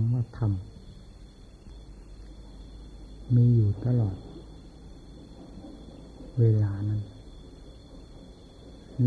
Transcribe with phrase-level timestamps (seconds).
[0.00, 0.52] ำว่าธรรม
[3.34, 4.16] มีอยู่ตลอด
[6.38, 7.02] เวลานั้น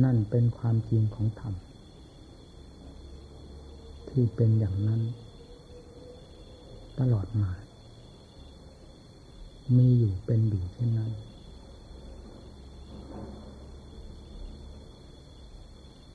[0.04, 1.54] นั่นเป็นความจริงของธรรม
[4.10, 5.02] ที่เป็นอย่างนั้น
[7.00, 7.52] ตลอดมา
[9.78, 11.12] มีอยู่เป็นอยู่เช่นนั้น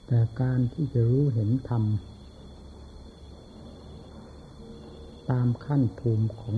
[0.06, 1.82] แต่การที่จะรู้เห็นธรรม
[5.30, 6.56] ตามขั้นภูมิของ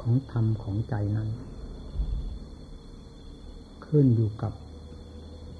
[0.00, 1.28] ของธรรมของใจนั้น
[3.86, 4.52] ขึ้นอยู่กับ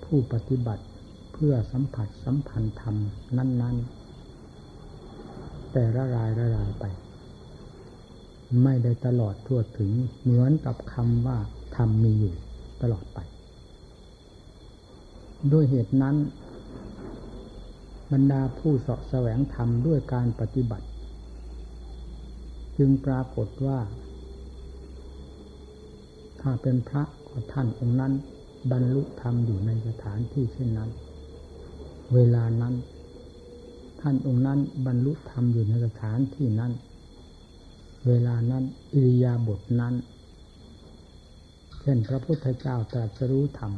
[0.05, 0.84] ผู้ปฏิบัติ
[1.33, 2.97] เพื่อสัมผัสสัมพันธ์ธรรม
[3.37, 3.77] นั้น
[4.55, 6.84] ๆ แต่ละรายละรายไป
[8.62, 9.91] ไม่ได้ตลอดทั่วถึง
[10.23, 11.39] เหมือนกับคำว่า
[11.77, 12.34] ธรรมมีอยู่
[12.83, 13.19] ตลอดไป
[15.53, 16.17] ด้วยเหตุนั้น
[18.12, 20.87] บรรดาผู้เสาะแสวงธรรมด้วยการปฏิบัติ
[22.79, 23.79] จึงปรากฏว่า
[26.41, 28.12] ถ้าเป็นพระก็ท่านองค์นั้น
[28.71, 30.91] บรรลุธรรมอยู่ในสถานที่เช่นนั้น
[32.15, 32.75] เวลานั้น
[34.01, 36.73] ท่านองค์นั้นบรรลุธรรมอยู่ในสถานที่นั้น
[38.06, 39.95] เวลานั้นอิริยาบถนั้น
[41.81, 43.73] เช่นพระพุทธเจ้าตรัสรู้ธรรม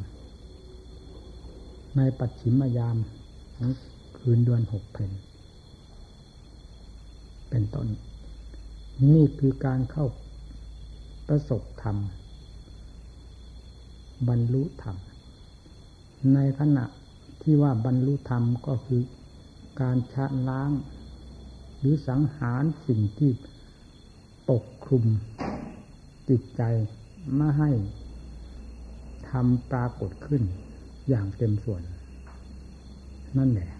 [1.97, 2.97] ในปัจฉิมยาม
[3.57, 3.71] ของ
[4.19, 5.13] คืนเดือนหกเพน
[7.51, 7.87] เป็นต้น
[9.09, 10.07] นี่คือการเข้า
[11.29, 11.97] ประสบธรรม
[14.29, 14.97] บรรลุธรรม
[16.35, 16.85] ในขณะ
[17.43, 19.03] ที่ว่าบรรลุธรรมก็คือ
[19.81, 20.71] การชะล้าง
[21.79, 23.31] หรือสังหารสิ่งที่
[24.51, 25.05] ปกคลุม
[26.29, 26.63] จิตใจ
[27.37, 27.71] ไม่ให้
[29.31, 30.43] ทำปรากฏขึ้น
[31.09, 31.83] อย่างเต็มส่วน
[33.39, 33.71] นั่นแหละ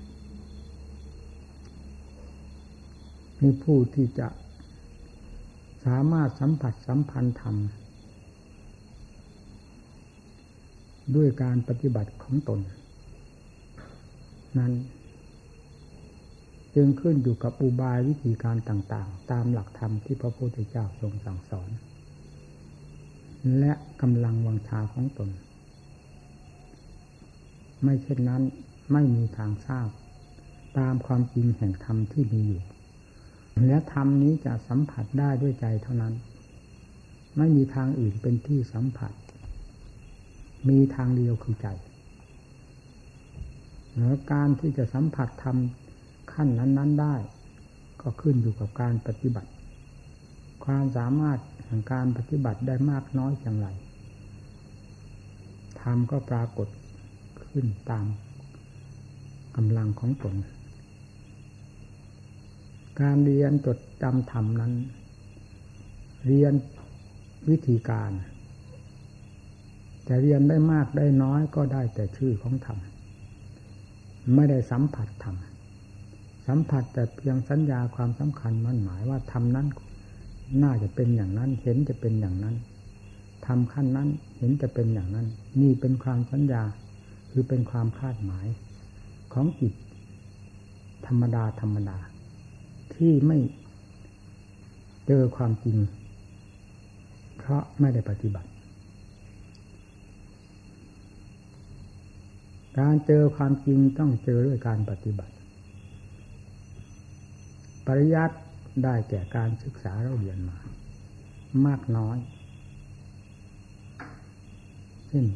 [3.43, 4.29] มีผู้ที่จะ
[5.85, 7.57] สามารถสัมผัสสัมพันธ์ธรรม
[11.17, 12.61] ด้วยการปฏิบัติของตน
[14.59, 14.73] นั้น
[16.75, 21.71] จึงขึ้นอยู่กับอุบายวิธีการต่าง ๆ ตามหลักธรรมที่พระพุทธเจ้าทรงสั่งสอน
[23.59, 25.31] และกำลังวังชาของตน
[27.83, 28.43] ไม่เช่นนั้น
[28.93, 29.89] ไม่มีทางทราบ
[30.79, 32.63] ตามความจริงแห่งธรรมที่มีอยู่
[33.67, 36.15] และธรรมนี้จะสัมผัสได้ด้วยใจเท่านั้น
[37.37, 39.13] ไม่มีทางอื่นเป็นที่สัมผัส
[40.69, 41.69] มีทางเดียวคือใจ
[43.97, 45.57] แล้วการที่จะสัมผัสธรรม
[46.33, 47.15] ขั้นนั้น ๆได้
[48.01, 49.51] ก็ขึ้นอยู่กับการปฏิบัติ
[50.65, 53.67] ความสามารถแห่งการปฏิบัติได้มากน้อยอย่างไร
[55.81, 56.69] ธรรมก็ปรากฏ
[57.49, 58.07] ขึ้นตาม
[59.57, 60.35] กำลังของตน
[63.01, 64.73] การเรียนจดจำธรรมนั้น
[66.27, 66.53] เรียน
[67.49, 68.11] วิธีการ
[70.05, 72.79] แต่เรียนได้มากได้น้อยก็ได้แต่ชื่อของธรรม
[74.35, 75.37] ไม่ได้สัมผัสธรรม
[76.47, 79.67] สัมผัสแต่เพียงสัญญาความสำคัญมันหมายว่าธรรมนั้น
[80.63, 82.57] น่าจะเป็นอย่างนั้น เห็นจะเป็นอย่างนั้น
[83.47, 85.27] ทำขั้นนั้นเห็นจะเป็นอย่างนั้น
[85.61, 86.63] นี่เป็นความสัญญา
[87.31, 88.47] คือเป็นความคาดหมาย
[89.33, 89.75] ของจิต
[91.07, 91.99] ธรรมดาธรรมดา
[92.97, 93.39] ที่ไม่
[95.07, 95.79] เจอความจริง
[97.39, 98.49] เพราะไม่ได้ปฏิบัติ
[102.79, 105.35] การเจอความจริงต้องเจอด้วยการปฏิบัติ
[107.87, 108.37] ปริยัติ
[108.85, 110.57] ได้แก่การศึกษาเราเรียนมา
[111.67, 112.19] มากน้อย
[115.09, 115.27] เช่น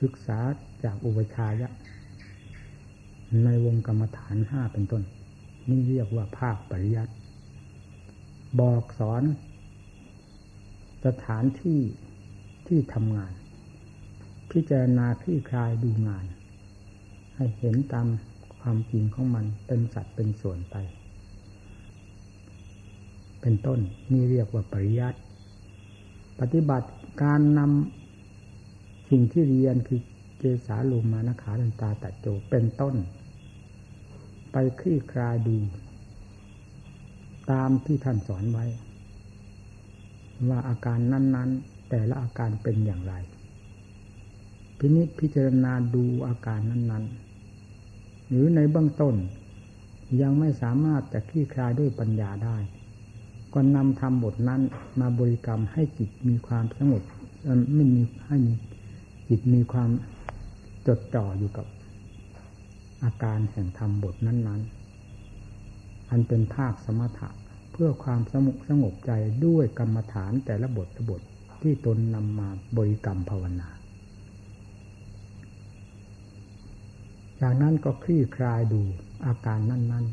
[0.00, 0.38] ศึกษา
[0.84, 1.68] จากอุปชายะ
[3.44, 5.02] ในวงกรรมฐานห้าเป็นต้น
[5.68, 7.12] นี่เรียกว่าภาคปริยัติ
[8.60, 9.22] บอกสอน
[11.04, 11.80] สถานที่
[12.66, 13.32] ที่ทำงาน
[14.50, 16.24] พิจารณาคลี่คลายดูงาน
[17.36, 18.06] ให้เห็นตาม
[18.60, 20.76] ความจริงของมันเป็นสัตว์เป็นส่วนไป
[23.40, 23.80] เป็นต้น
[24.12, 25.18] นี่เรียกว่าปริยัติ
[26.40, 26.88] ปฏิบัติ
[27.22, 30.00] การนำสิ่งที่เรียนคือ
[30.38, 32.94] เจสาลุมานขาดันตาตัดโจเป็นต้น
[34.52, 35.56] ไปคลี่คลายดู
[37.50, 38.66] ตามที่ท่านสอนไว้
[40.48, 43.14] ว่าอาการนั้น ๆ แต่ละอาการเป็นอย่างไร
[44.78, 47.04] พินิจพิจารณาดูอาการนั้น
[47.66, 49.14] ๆ หรือในเบื้องต้น
[50.20, 52.56] ยังไม่สามารถจะคลี่คลายด้วยปัญญาได้
[53.52, 54.60] ก็นำทำบทนั้น
[55.00, 57.02] มาบริกรรมให้จิตมีความสงบ
[57.74, 58.38] ไม่มีให้
[59.28, 59.90] จิตมีความ
[60.86, 61.66] จดจ่ออยู่กับ
[63.04, 64.60] อาการแห่งธรรมบทนั้น
[65.36, 67.28] ๆ อันเป็นภาคสมถะ
[67.72, 69.12] เพื่อความสงบสงบใจ
[69.46, 71.22] ด้วยกรรมฐานแต่ละบทละบท
[71.62, 73.68] ที่ตนนำมาบริกรรมภาวนา
[77.40, 78.82] จากนั้นก็คลี่คลายดู
[79.26, 80.06] อาการนั้น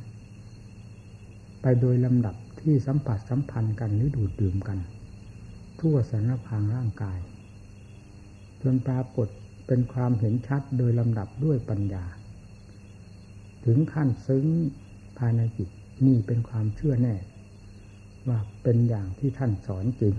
[0.77, 4.79] ๆ ไปโดยลำดับที่สัมผัสสัมพันธ์กันหรือดูดดื่มกัน
[5.79, 7.19] ทั่วสารพางร่างกาย
[8.61, 9.27] จนปรากฏ
[9.67, 12.05] เป็นความเห็นชัดโดยลำดับด้วยปัญญา
[13.65, 14.45] ถึงขั้นซึ้ง
[15.17, 15.69] ภายในจิต
[16.05, 17.15] นี่เป็นความเชื่อแน่
[18.27, 20.15] ว่าเป็นอย่างที่ท่านสอนจริง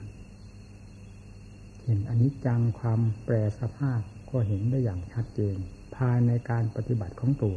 [1.84, 4.00] เห็นอันนี้จังความแปรสภาพ
[4.30, 5.56] ก็เห็นได้อย่างชัดเจน
[5.96, 7.56] ภายในการปฏิบัติของตัว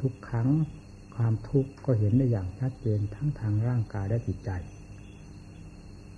[0.00, 0.48] ทุกครั้ง
[1.16, 4.50] ความทุกข์ก็เห็นได้อย่างชัดเจนทั้งทางร่างกายและจิตใจ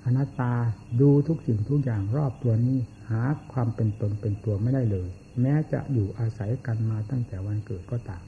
[0.05, 0.55] อนัตตา
[1.01, 2.79] ดูทุกสิ่งทุกอย่างรอบตัวนี้
[3.11, 3.23] หา
[3.53, 5.09] ความเป็นตนเป็นตัวไม่ได้เลย
[5.41, 8.25] แม้จะอยู่อาศัยกันมาตั้งแต่วันเกิดก็ตาม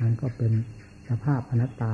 [0.00, 0.52] มันก็เป็น
[1.08, 1.92] สภาพอนัตตา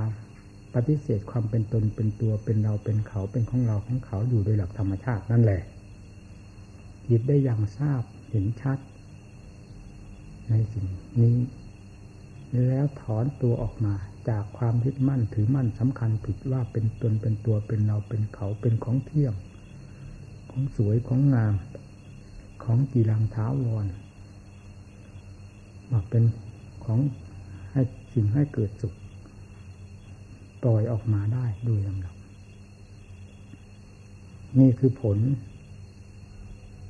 [0.75, 5.63] ปฏิเสธความเป็นตนเป็นตัวเป็นเราเป็นเขาเป็นของเราของเขาอยู่โดยหลักธรรมชาตินั่นแหละ
[7.09, 8.79] จิตได้อย่างทราบเห็นชัด
[10.51, 10.87] ในสิ่ง
[11.23, 11.37] นี้
[12.67, 13.95] แล้วถอนตัวออกมา
[14.29, 19.35] จากความยึดมั่นถือมั่นสำคัญผิดว่าเป็นตนเป็นตัวเป็นเราเป็นเขาเป็นของเที่ยง
[20.51, 21.55] ของสวยของงาม
[22.65, 23.87] ของกีรังท้าวร
[25.91, 26.25] มาเป็น
[26.85, 27.01] ของ
[27.73, 27.83] ให้
[28.13, 28.95] สิ่งให้เกิดสุข
[30.63, 32.15] ปล่อยออกมาได้โดยลำดับ
[34.59, 35.19] นี่คือผล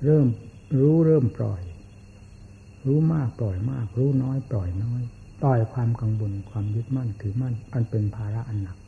[0.04, 0.26] เริ่ม
[0.80, 1.62] รู้เริ่มปล่อย
[2.86, 5.02] รู้มากปล่อยมาก รู้น้อยปล่อยน้อย
[5.42, 8.78] ปล่อยความกังวลความยึดมั่นถือมั่น อันเป็นภาระอันหนัก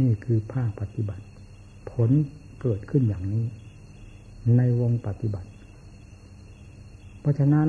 [0.00, 1.24] นี่คือภาคปฏิบัติ
[1.92, 2.10] ผล
[2.60, 3.44] เกิดขึ้นอย่างนี้
[4.56, 5.48] ในวงปฏิบัติ
[7.24, 7.68] เพราะฉะนั้น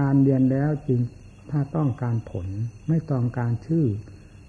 [0.00, 1.00] การเรียนแล้วจึง
[1.50, 2.46] ถ้าต้องการผล
[2.88, 3.86] ไม่ต้องการชื่อ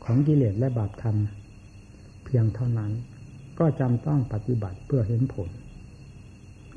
[0.03, 1.17] ของกิเลสและบาปธรรม
[2.25, 2.91] เพียงเท่านั้น
[3.59, 5.49] ก็จำต้องปฏิบัติเพื่อเห็นผล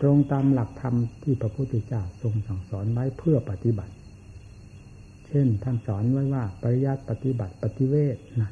[0.00, 3.94] ตรงตามหลักธรรมที่พระพุทธเจ้าทรงสั่งสอนไว้เพื่อปฏิบัติ
[5.26, 8.50] เช่นท่านสอนไว้ว่า ปริยัติปฏิบัติปฏิเวทนะ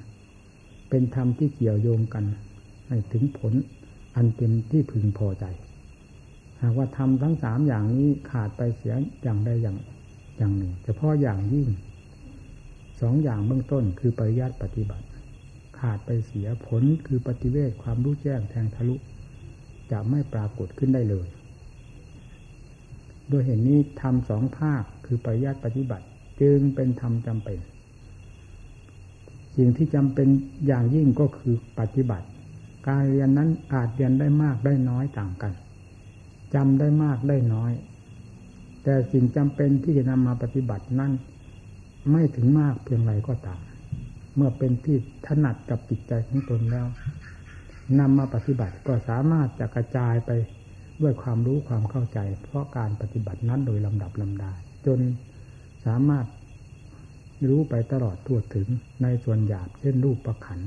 [0.91, 2.25] เป็นธรรมที่เกี่ยวโยงกัน
[2.89, 3.53] ให้ถึงผล
[4.17, 5.45] อันเป็นที่พึงพอใจ
[6.63, 9.77] หากว่าทำทั้งสามอย่างนี้ขาดไปเสียอย่างใดอย่าง
[10.37, 11.69] อย่างหนึ่งเฉพาะอย่างยิ่ง
[13.01, 15.07] สองอย่างเบื้องต้นคือปริยัติปฏิบัติ
[15.79, 18.97] ขาดไปเสียผลคือปฏิเวทความรู้แจ้งแทงทะลุ
[19.91, 21.27] จะไม่ปรากฏขึ้นได้เลย
[23.29, 26.07] โดยเห็นนี้ทำสองภาคคือปริยัติปฏิบัติ
[26.41, 27.59] จึงเป็นธรรมจำเป็น
[29.57, 30.29] สิ่งที่จำเป็น
[30.67, 32.27] อย่างยิ่งก็คือปฏิบัติ
[32.87, 35.53] การเรียนนั้นอาจเรียนได้มากได้น้อยต่างกัน
[36.55, 37.73] จำได้มากได้น้อย
[38.83, 41.13] แต่สิ่งจำเป็นที่จะนำมาปฏิบัตินั้น
[42.13, 43.61] ไม่ถึงมากเพียงไรก็ตาม
[44.37, 44.97] เมื่อเป็นที่
[45.27, 46.87] ถนัดกับจิตใจของตนแล้ว
[47.99, 50.31] นำมาปฏิบัติก็สามารถจะกระจายไป
[51.03, 54.53] ด้วยความรู้ความเข้าใจ เพราะการปฏิบัตินั้นโดยลำดับลำดา
[54.87, 54.99] จน
[55.87, 56.27] สามารถ
[57.49, 58.69] รู้ไปตลอดทั่วถึง
[59.03, 60.61] ในส่วนหยาบเช่นรูปประขัน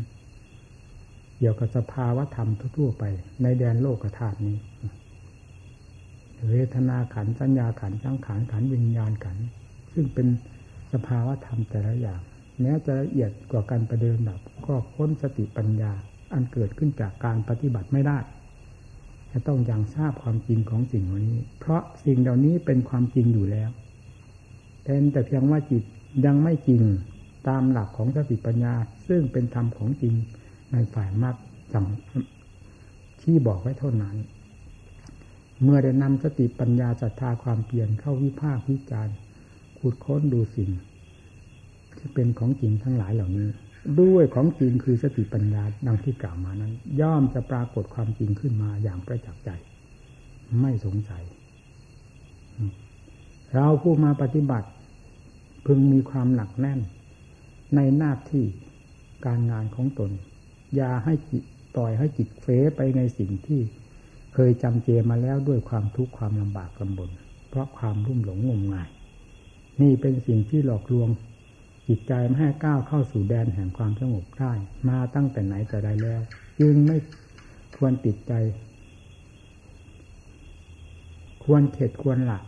[1.38, 3.04] เกี่ยวกับสภาวะธรรมทั่วไป
[3.42, 4.58] ในแดนโลกธาตุนี้
[6.48, 9.38] เวทนาขันสัญญาขันสังขารขันวิญญาณขัน
[9.94, 10.28] ซึ่งเป็น
[10.94, 12.22] สภาวะธรรมแต่ละอย่าง
[12.62, 15.92] แม้จะละเอียดกว่าการประเดิมดับ ก็พ้นสติปัญญา
[16.34, 18.18] อันเกิดขึ้นจากการปฏิบัติไม่ได้
[19.32, 23.70] จะต้องอย่างทราบความจริงของสิ่งเหล่านี้ เพราะสิ่งเหล่านี้เป็นความจริงอยู่แล้ว
[24.84, 25.84] เป็นแต่เพียงว่าจิต
[26.26, 26.84] ยังไม่จริง
[27.48, 28.74] ตามหลักของสติปัญญา
[29.08, 30.14] ซึ่งเป็นธรรมของจริง
[30.72, 31.36] ในฝ่ายมรรค
[31.74, 31.86] จัง
[33.22, 34.16] ที่บอกไว้เท่านั้น
[35.64, 39.16] เมื่อได้นำสติปัญญาศรัทธาความเปลี่ยนเข้าวิภาควิจารณ์
[39.80, 40.72] ขุดค้นดูสิ่ง
[41.98, 43.48] ที่เป็นของจริงทั้งหลายเหล่านี้
[44.02, 49.50] ด้วยของจริงคือสติปัญญาดังที่กล่าวมานั้น ย่อมจะปรากฏความจริงขึ้นมาอย่างประจักษ์ใจ
[50.62, 51.24] ไม่สงสัย
[53.54, 54.70] เราผู้มาปฏิบัติ
[55.66, 56.80] พึงมีความหนักแน่น
[57.76, 58.46] ในหน้าที่
[59.26, 60.12] การงานของตน
[60.76, 61.44] อย่าให้จิต
[61.76, 63.62] ปล่อยให้จิตเฟ้ไปในสิ่งที่
[64.48, 67.10] ยจำเจมาแล้วด้วยความทุกข์ความลำบากลำบน
[67.50, 68.90] เพราะความรุ่มหลงงมงาย
[69.82, 71.10] นี่เป็นสิ่งที่หลอกลวง
[71.88, 74.54] จิตใจไม่ให้ก้าวเข้าสู่แดนแห่งความสงบได้
[74.90, 76.22] มาตั้งแต่ไหนแต่ใดแล้ว
[76.60, 76.98] จึงไม่
[77.78, 78.34] ควรติดใจ
[81.44, 82.44] ควรเข็ดควรหลัก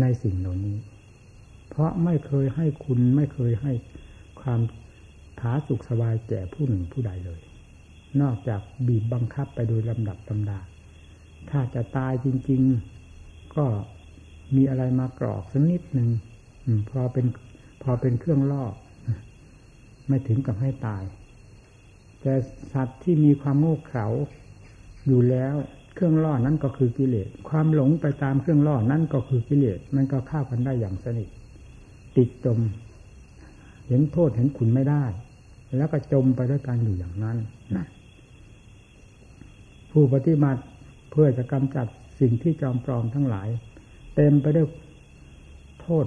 [0.00, 0.76] ในสิ่งเหล่านี้
[1.68, 3.72] เพราะไม่เคยให้คุณไม่เคยให้
[4.40, 4.60] ความ
[5.38, 7.40] ผาสุขสบายแก่ผู้หนึ่งผู้ใดเลย
[8.22, 10.58] นอกจากบีบบังคับไปโดยลำดับตำดา
[11.50, 12.62] ถ้าจะตายจริง
[13.08, 13.66] ๆ ก็
[14.56, 16.10] มีอะไรมากรอกสักนิดหนึ่ง
[16.90, 17.26] พอเป็น
[17.82, 18.64] พอเป็นเครื่องล่อ
[20.08, 21.02] ไม่ถึงกับให้ตาย
[22.20, 22.32] แต่
[22.72, 24.06] สัตว์ที่มีความโง่เขลา
[25.06, 25.54] อยู่แล้ว
[25.94, 31.28] เครื่องล่อนั้นก็คือกิเลส ความหลงไปตามเครื่องล่อนั้นก็คือกิเลส มันก็เข้ากันได้อย่างสนิท
[32.16, 32.58] ติดจม
[33.88, 35.04] เห็นโทษเห็นคุณไม่ได้
[35.76, 37.36] แล้วก็จมไปด้วยกันอยู่อย่างนั้น
[37.76, 37.86] นะ
[39.98, 40.62] ผู้ปฏิบัติ
[41.10, 41.86] เพื่อจะกำจัด
[42.20, 43.48] สิ่งที่จอมปลอมทั้งหลาย
[44.16, 44.68] เต็มไปด้วย
[45.80, 46.06] โทษ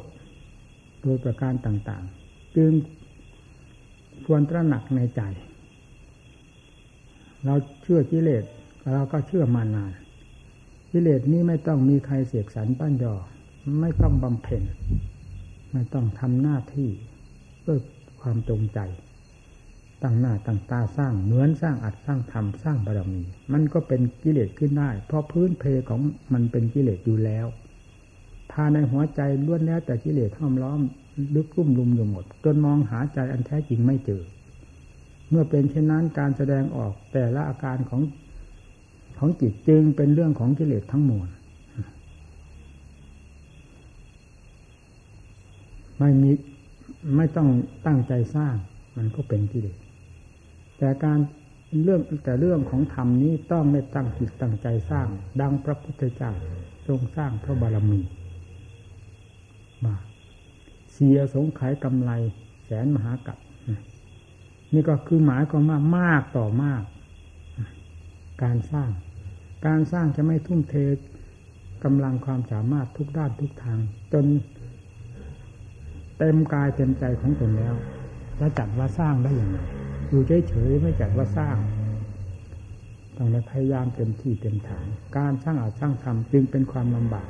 [1.02, 2.72] โดยประการต่าง ๆ จึง
[4.26, 5.22] ควรตระหนักในใจ
[7.46, 8.44] เราเชื่อกิเลส
[8.92, 9.92] เราก็เชื่อมานาน
[10.92, 13.16] กิเลสนี้ไม่ต้องมีใครเสียกสรรปั้นยอ
[13.82, 14.64] ไม่ต้องบำเพ็ญ
[15.74, 16.90] ไม่ต้องทำหน้าที่
[17.62, 17.80] เพื่อ
[18.22, 18.80] ความจงใจ
[20.04, 23.22] ตั้งหน้าตั้งตาสร้างเหมือนสร้างอัดสร้างทำสร้างบารมี
[23.54, 26.02] มันก็เป็นกิเลสขึ้นได้ เพราะพื้นเพของ
[26.34, 27.46] มันเป็นกิเลสอยู่แล้ว
[28.52, 30.80] ภายในหัวใจล้วนแล้วแต่กิเลสห้อมล้อม
[31.36, 34.22] ลึกลุ่มลุมอยู่หมด จนมองหาใจอันแท้จริงไม่เจอ
[35.30, 38.02] เมื่อเป็นเช่นนั้นการแสดงออกแต่ละอาการของ
[39.20, 41.30] ของจิตจึงเป็นเรื่องของกิเลสทั้งมวล
[46.00, 46.32] ไม่มี
[47.16, 47.48] ไม่ต้อง
[47.86, 48.56] ตั้งใจสร้าง
[48.98, 49.78] มันก็เป็นกิเลส
[50.80, 51.20] แต่การ
[51.84, 55.08] เรื่องแต่เรื่องของธรรมนี้ต้องไม่ตั้งจิตตั้งใจสร้าง
[55.42, 56.32] ดังพระพุทธเจ้า
[56.88, 58.02] ทรงสร้างพระบารมี
[59.86, 59.96] มา
[60.94, 62.12] เสียสงไขยกำไร
[62.66, 63.38] แสนมหากัป
[64.74, 66.84] นี่ก็คือหมายก็มามากต่อมาก
[68.44, 68.90] การสร้าง
[69.68, 70.76] การสร้างจะไม่ทุ่มเท
[71.84, 73.80] กำลังความสามารถทุกด้านทุกทาง
[74.14, 74.26] จน
[76.18, 77.76] เต็มกายเต็มใจของตนแล้ว
[78.40, 79.60] จะจัดว่าสร้างได้อย่างไร
[80.10, 81.58] อยู่เฉยๆไม่จัดว่าสร้าง
[83.18, 84.86] ต้องพยายามเต็มที่เต็มฐาน
[85.18, 87.28] การสร้างอาจสร้างทำจึงเป็นความลำบาก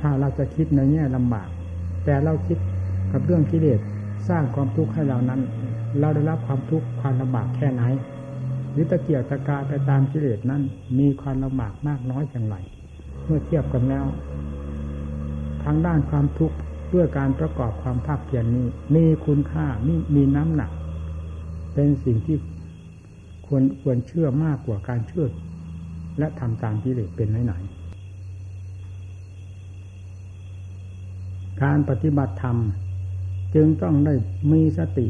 [0.00, 1.48] ถ้าเราจะคิดในแง่ลำบาก
[2.04, 2.58] แต่เราคิด
[3.12, 3.80] กับเรื่องกิเลส
[4.28, 5.40] สร้างความทุกข์ให้เรานั้น
[6.00, 7.82] เราได้รับความทุกข์ความลำบากแค่ไหน
[8.72, 10.62] หรือตะเกียบตะกาไปตามกิเลสนั้น
[10.98, 12.56] มีความลำบากมากน้อยอย่างไร
[13.24, 14.06] เมื่อเทียบกันแล้ว
[15.64, 16.56] ทางด้านความทุกข์
[16.94, 20.70] ด้วยการประกอบความภาคเพียรนนี้ มีคุณค่ามีมีน้ำหนัก
[21.76, 22.36] เป็นสิ่งที่
[23.46, 25.26] ควรควรเชื่อมากกว่าการเชื่อ
[26.18, 32.56] และทำตามกิเลสเป็นไหนๆการปฏิบัติธรรม
[33.54, 34.14] จึงต้องได้
[34.52, 35.08] มีสติ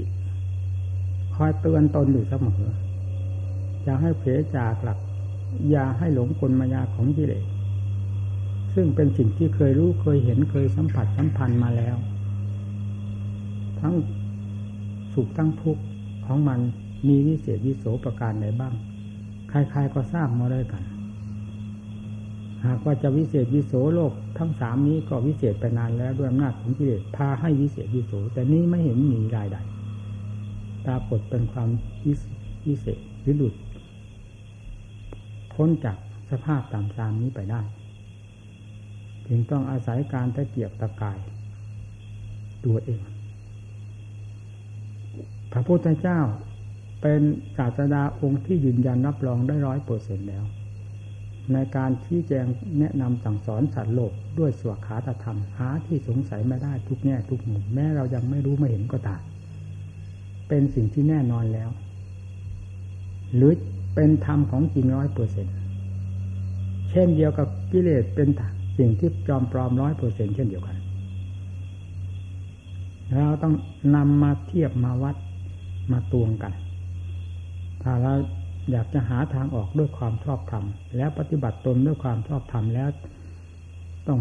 [1.34, 2.62] คอยเตือนตนอยู่เสมอ
[3.82, 4.98] อย่าให้เผลจากหลัก
[5.70, 7.44] อย่าให้หลงกลมายาของกิเลส
[8.74, 11.96] ซึ่งเป็นสิ่งที่เคยรู้เคยเห็นเคยสัมผัสสัมพันธ์มาแล้ว
[13.80, 13.94] ทั้ง
[15.14, 15.82] สุขทั้งทุกข์
[16.26, 16.60] ของมัน
[17.08, 18.74] มีวิเศษวิโสประการใดบ้าง
[19.48, 20.82] ใครๆก็ทราบมาได้กัน
[22.66, 29.58] หากว่าจะวิเศษวิโสโลกทั้งสามนี้ก็วิเศษไปนานแล้วด้วยอำนาจของกิเลสพาให้วิเศษวิโสแต่นี้ไม่เห็นมีรายใด
[30.84, 31.68] ปรากฏเป็นความ
[32.66, 33.54] วิเศษหรือหลุด
[35.54, 35.96] พ้นจาก
[36.30, 37.62] สภาพตามตามนี้ไปได้
[39.26, 41.18] จึงต้องอาศัยการตะเกียบตะกาย
[42.64, 43.02] ตัวเอง
[45.52, 46.20] พระพุทธเจ้า
[47.02, 47.20] เป็น
[47.56, 50.44] ศาสดาองค์ที่ยืนยันรับรองได้ร้อยเปอร์เซ็นแล้ว
[51.52, 52.46] ในการชี้แจง
[52.78, 59.22] แนะนำสั่งสอนสัตว์โลกด้วยสวขาตธรรมหาที่สงสัยไม่ได้ทุกแง่ทุกมุมแม้เรายังไม่รู้ไม่เห็นก็ตาม
[60.48, 61.70] เป็นสิ่งที่แน่นอนแล้ว
[63.34, 63.52] หรือ
[63.94, 65.46] เป็นธรรมของจริงร้อยเปอร์เซ็น
[66.90, 68.28] เช่นเดียวกับกิเลสเป็น
[68.78, 70.76] สิ่งที่จอมปลอมร้อยเปอร์เซ็นเช่นเดียวกัน
[73.16, 73.54] เราต้อง
[73.96, 75.16] นำมาเทียบมาวัด
[75.92, 76.52] มาตวงกัน
[77.82, 78.12] ถ้าเรา
[78.70, 80.64] อยากจะหาทางออกด้วยความชอบธรรม
[80.96, 82.88] แล้วปฏิบัติตนด้วยความชอบธรรมแล้ว
[84.08, 84.20] ต้อง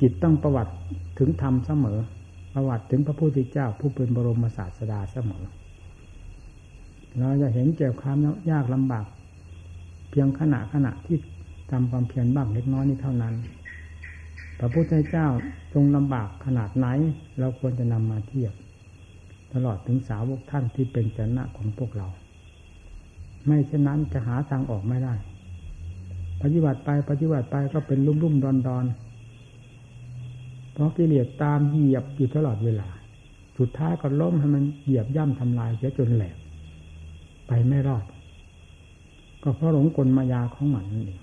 [0.00, 0.72] จิตต้องประวัติ
[1.18, 1.98] ถึงธรรมเสมอ
[2.54, 5.44] ประวัติถึงพระพุทธเจ้า ผู้เป็นบรมศาสดาเสมอ
[7.18, 8.16] เราจะเห็นเกี่ยวความ
[8.50, 9.06] ยากลำบาก
[10.10, 11.16] เพียงขณะขณะที่
[11.70, 13.34] ทำความเพียรบ้างเล็กน้อยนี้เท่านั้น
[14.58, 15.26] พระพุทธเจ้า
[15.72, 16.86] ทรงลำบากขนาดไหน
[17.38, 18.52] เราควรจะนำมาเทียบ
[19.54, 22.08] ตลอดถึงสาวกท่านที่เป็นชนะของพวกเรา
[23.46, 25.14] ไม่เช่นนั้นจะหาทางออกไม่ได้
[26.42, 28.84] ปฏิบัติไปปฏิบัติไปก็เป็นรุ่มรุ่มดอนดอน
[30.72, 32.88] เพราะกิเลสตามเหยียบอยู่ตลอดเวลา
[33.58, 36.36] สุดท้ายก็ล้มให้มันเหยียบย่ำทำลายเสียจนแหลก
[37.48, 38.04] ไปไม่รอด
[39.42, 41.20] ก็เพราะหลงกลมายาของมันนั่นเอง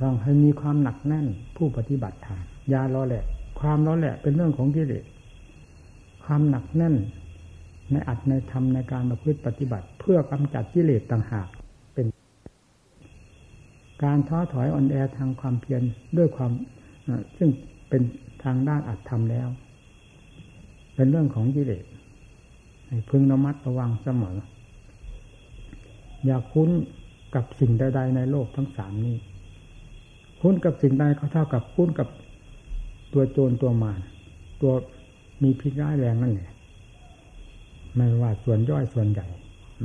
[0.00, 2.38] ต้องให้มีความหนักแน่นผู้ปฏิบัติธรรม
[2.72, 3.24] ยาล้อแหละ
[3.60, 5.04] ความล้อแหละเป็นเรื่องของกิเลส
[6.24, 6.94] ความหนักแน่น
[7.90, 11.48] ในอัดในธรรมในการประพฤติปฏิบัติ เพื่อกำจัดกิเลสต่างหาก
[11.94, 12.06] เป็น
[14.04, 15.82] การท้อถอยอ่อนแอทางความเพียร
[16.16, 16.50] ด้วยความ
[17.38, 17.50] ซึ่ง
[17.88, 18.02] เป็น
[18.44, 19.48] ทางด้านอัดธรรมแล้ว
[20.94, 21.84] เป็นเรื่องของกิเลส
[22.88, 24.36] ให้พึงระมัดระวังเสมอ
[26.24, 26.70] อย่าคุ้น
[27.34, 29.16] กับสิ่งใด ๆ ในโลกทั้งสามนี้
[30.40, 32.08] คุ้นกับสิ่งใดก็เท่ากับคุ้นกับ
[33.12, 34.00] ตัวโจรตัวมาร
[34.60, 34.72] ตัว
[35.42, 36.50] มีพิษร้ายแรงนั่นแหละ
[37.96, 39.26] ไม่ว่าส่วนย่อยส่วนใหญ่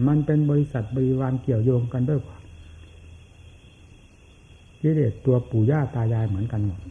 [0.07, 2.21] มันเป็นบริษัทบริวารเกี่ยวโยงกันด้วย
[4.81, 6.81] กิเลสตัวปู่ย่าตายายเหมือนกันหมด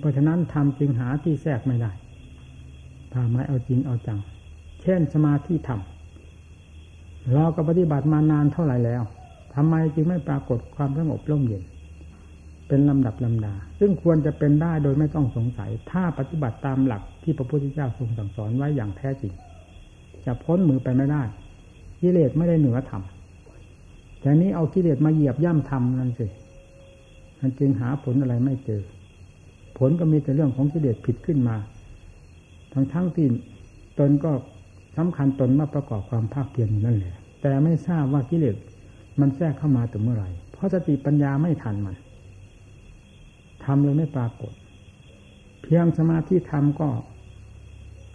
[0.00, 1.90] เพราะฉะนั้นทำจริงหาที่แทรกไม่ได้
[3.12, 4.18] ถ้าไม่เอาจริงเอาจัง
[4.82, 5.80] เช่นสมาธิธรรม
[7.34, 9.02] เราก็ปฏิบัติมานานเท่าไหร่แล้ว
[9.54, 11.62] ทำไมจึงไม่ปรากฏความสงบร่มเย็น
[12.70, 19.32] เป็นลำดับลำดา ซึ่งควรจะเป็นได้โดยไม่ต้องสงสัย ถ้าปฏิบัติตามหลักที่พระพุทธเจ้าทรงสั่งสอนไว้อย่างแท้จริง
[20.24, 21.22] จะพ้นมือไปไม่ได้
[22.00, 23.02] กิเลสไม่ได้เหนือธรรม
[24.20, 26.26] แต่นี้เอากิเลสมาเหยียบย่ำธรรมนั่นสิ
[27.40, 28.82] มันจึงหาผลอะไรไม่เจอ
[29.78, 31.56] ผลก็มีแต่เรื่องของกิเลสผิดขึ้นมา
[32.72, 33.26] ทั้งทั้งที่
[33.98, 34.32] ตนก็
[34.96, 38.56] สำคัญตนมาประกอบความภาคเพียรนั่นแหละ แต่ไม่ทราบว่ากิเลส
[39.20, 41.96] มันแทรกเข้ามาถึงเมื่อไหร่ เพราะสติปัญญาไม่ทันมัน
[43.70, 44.52] ทำเลยไม่ปรากฏ
[45.62, 46.88] เพียงสมาธิทำก็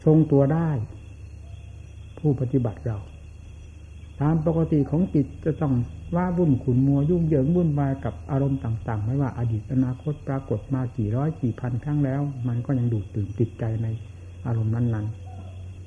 [0.05, 0.69] ทรงตัวได้
[2.19, 2.97] ผู้ปฏิบัติเรา
[4.21, 5.73] ตามปกติของจิตจะต้อง
[6.15, 13.87] ว่าวุ่นขุนมัวยุ่งเหยิงวุ่นวายกับอารมณ์ต่าง ๆ ไม่ว่าอดีตอนาคตปรากฏมากี่ร้อยกี่พันครั้งแล้ว มันก็ยังดูดตื่นติดใจใน
[14.45, 15.07] อารมณ์นั้น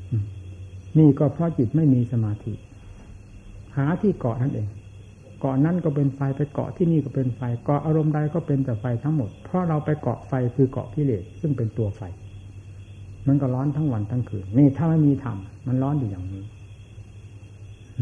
[0.08, 2.52] ๆนี่ก็เพราะจิตไม่มีสมาธิ
[3.76, 4.68] หาที่เกาะนั่นเอง
[5.40, 12.02] เกาะนั้นก็เป็นไฟไปเกาะที่นี่ก็เป็นไฟเกาะอารมณ์ใดก็เป็นแต่ไฟทั้งหมด เพราะเราไปเกาะไฟคือเกาะกิเลสซึ่งเป็นตัวไฟ
[13.26, 16.42] มันก็ร้อนทั้งวันทั้งคืนนี่ถ้าไม่มีธรรมมันร้อนอยู่อย่างนี้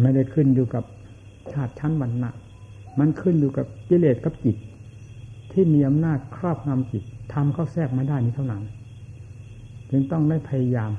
[0.01, 0.85] ไม่ได้ขึ้นอยู่กับ
[1.53, 2.31] ชาติชั้นวันนะ
[2.99, 4.57] มันขึ้นอยู่กับกิเลสกับจิต
[5.53, 7.03] ที่มีอำนาจครอบงำจิต
[7.33, 8.63] ทำเข้าแทรกไม่ได้นี้เท่านั้น
[9.91, 10.91] จึงต้องได้พยายาม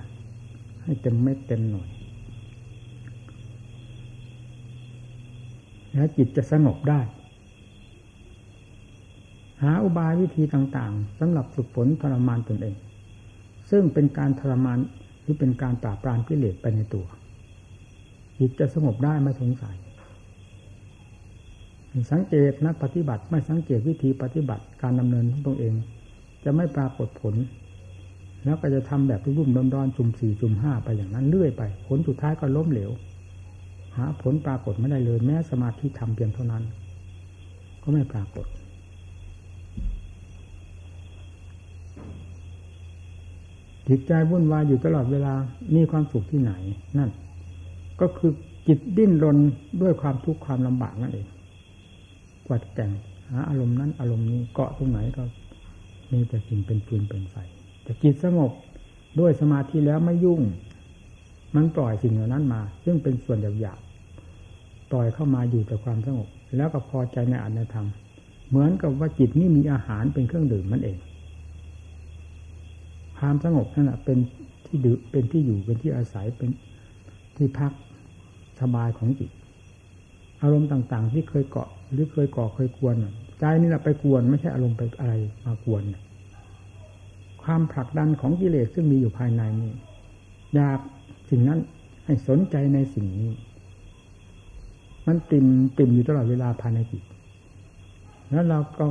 [0.83, 1.87] ให้เต็มเม็ดเต็มหน่วย
[5.97, 7.01] แล้วจิตจะสงบได้
[9.63, 12.75] หาอุบายวิธีต่างๆสำหรับฝึกฝนทรมานตนเอง
[13.71, 14.79] ซึ่งเป็นการทรมาน
[15.21, 17.05] หรือเป็นการปราบปรามกิเลสไปในตัว
[18.39, 19.75] จิตจะสงบได้ไม่สงสัย
[22.11, 25.73] สังเกตนักปฏิบัติไม่สังเกตวิธีปฏิบัติการดำเนินของตัวเอง
[26.43, 27.35] จะไม่ปรากฏผล
[28.45, 32.91] แล้วก็จะทำแบบรุ่มดอนดอนจุ่มสี่จุ่มห้าไปอย่างนั้นเรื่อยไป ผลสุดท้ายก็ล้มเหลว
[33.97, 36.63] หาผลปรากฏไม่ได้เลย แม้สมาธิทำเพียงเท่านั้น
[37.83, 38.47] ก็ไม่ปรากฏ
[43.87, 45.33] จิตใจวุ่นวายอยู่ตลอดเวลา
[45.75, 46.51] มีความสุขที่ไหน
[46.97, 47.09] นั่น
[48.01, 48.31] ก็คือ
[48.67, 49.37] จิตดิ้นรน
[49.81, 51.27] ด้วยความทุกข์ความลำบากนั่นเอง
[52.47, 52.91] กวัดแต่ง
[53.29, 55.23] หาอารมณ์นั้นอารมณ์นี้เกาะตรงไหนก็
[56.11, 57.35] มีแต่สิ่งเป็นปืนเป็นไฟ
[57.83, 58.51] แต่จิตสงบ
[59.19, 60.41] ด้วยสมาธิแล้วไม่ยุ่ง
[61.55, 63.79] มันปล่อยสิ่งเหล่านั้นมา ซึ่งเป็นส่วนหยาบ
[64.91, 67.87] ปล่อยเข้ามาอยู่แต่ความสงบ แล้วก็พอใจในอัตในธรรม
[68.49, 70.97] เหมือนกับว่าจิตนี่มีอาหารเป็นเครื่องดื่มมันเอง
[73.17, 74.17] ความสงบนั่นแหะเป็น
[74.65, 76.49] ที่ดื่มเป็นที่อยู่เป็นที่อาศัยเป็น
[77.37, 77.71] ที่พัก
[78.61, 79.31] สบายของจิต
[80.41, 82.95] อารมณ์ต่างๆ ที่เคยเกาะหรือเคยก่อเคยกวน
[83.39, 85.13] ใจนี่แหละไปกวนไม่ใช่อารมณ์ไปอะไร
[85.45, 85.83] มากวน
[87.43, 89.71] ความผลักดันของกิเลสซึ่งมีอยู่ภายในนี้
[90.55, 90.79] อยาก
[91.29, 91.59] สิ่งนั้น
[92.05, 93.31] ให้สนใจในสิ่งนี้
[95.07, 95.45] มันติ่ม
[95.77, 97.03] ติ่มอยู่ตลอดเวลาภายในจิต
[98.29, 98.85] แล้วเราก็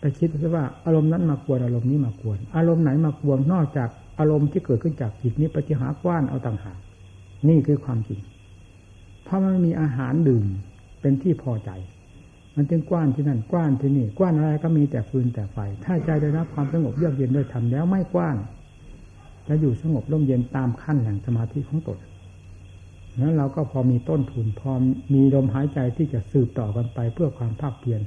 [0.00, 3.88] ไปคิดว่าอารมณ์นั้นมากวนอารมณ์นี้มากวน อารมณ์ไหนมากวนนอกจาก
[4.18, 6.78] อารมณ์ที่เกิดขึ้นจากจิตนี้ปฏิหากว้านเอาต่างหาก
[7.48, 8.20] นี่คือความจริง
[9.24, 10.44] เพราะมันมีอาหารดื่ม
[11.00, 11.70] เป็นที่พอใจ
[12.56, 18.36] มันจึงกว้านที่นั่นกว้านที่นี่กว้านอะไรก็มีแต่ฟืนแต่ไฟ ถ้าใจได้รับความสงบเยือกเย็นด้วยธรรมแล้วไม่กว้าน
[19.48, 21.98] จะอยู่สงบร่มเย็นตามขั้นแห่งสมาธิของตน
[23.20, 24.70] นั้นเราก็พอมีต้นทุน พอ
[25.14, 28.00] มีลมหายใจที่จะสืบต่อกันไปเพื่อความภาคเพียร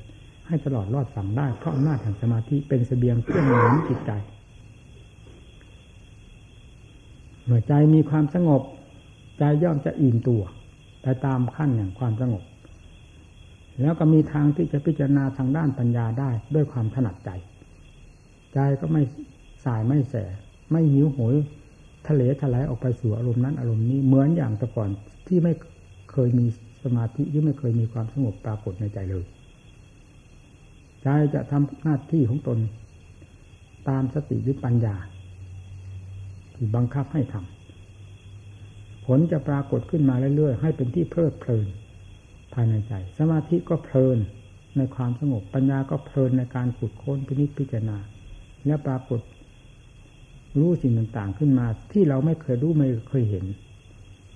[0.47, 4.11] ให้ตลอดรอดฝั่งได้เพราะอำนาจแห่งสมาธิเป็นเสบียงเครื่องหนุนจิตใจ
[7.45, 8.61] เมื่อใจมีความสงบ
[9.37, 10.43] ใจย่อมจะอิ่มตัว
[11.01, 12.43] ไปตามขั้นแห่งความสงบ
[13.81, 17.29] แล้วก็มีทางที่จะพิจารณาทางด้านปัญญาได้ด้วยความถนัดใจ
[18.53, 19.03] ใจก็ไม่
[19.65, 20.15] สายไม่แส
[20.71, 21.35] ไม่หิวโหย
[22.07, 24.89] ทะเลทลายออกไปสู่อารมณ์นั้นอารมณ์นี้เหมือนอย่างแต่ก่อน
[25.27, 25.53] ที่ไม่
[26.11, 26.45] เคยมี
[26.83, 29.25] สมาธิที่ไม่เคยมีความสงบปรากฏในใจเลย
[31.01, 32.57] ใจจะทำหน้าที่ของตน
[33.89, 34.95] ตามสติหรือปัญญา
[36.55, 41.67] ที่บังคับให้ทำผลจะปรากฏขึ้นมาเรื่อยๆให้เป็นที่เพลิดเพลิน
[42.53, 44.17] ภายในใจ สมาธิก็เพลิน
[44.77, 47.97] ในความสงบปัญญาก็เพลินในการขุดค้นพินิจพิจารณา
[48.65, 49.19] และปรากฏ
[50.59, 53.45] รู้สิ่งต่างๆขึ้นมา ที่เราไม่เคยรู้ไม่เคยเห็น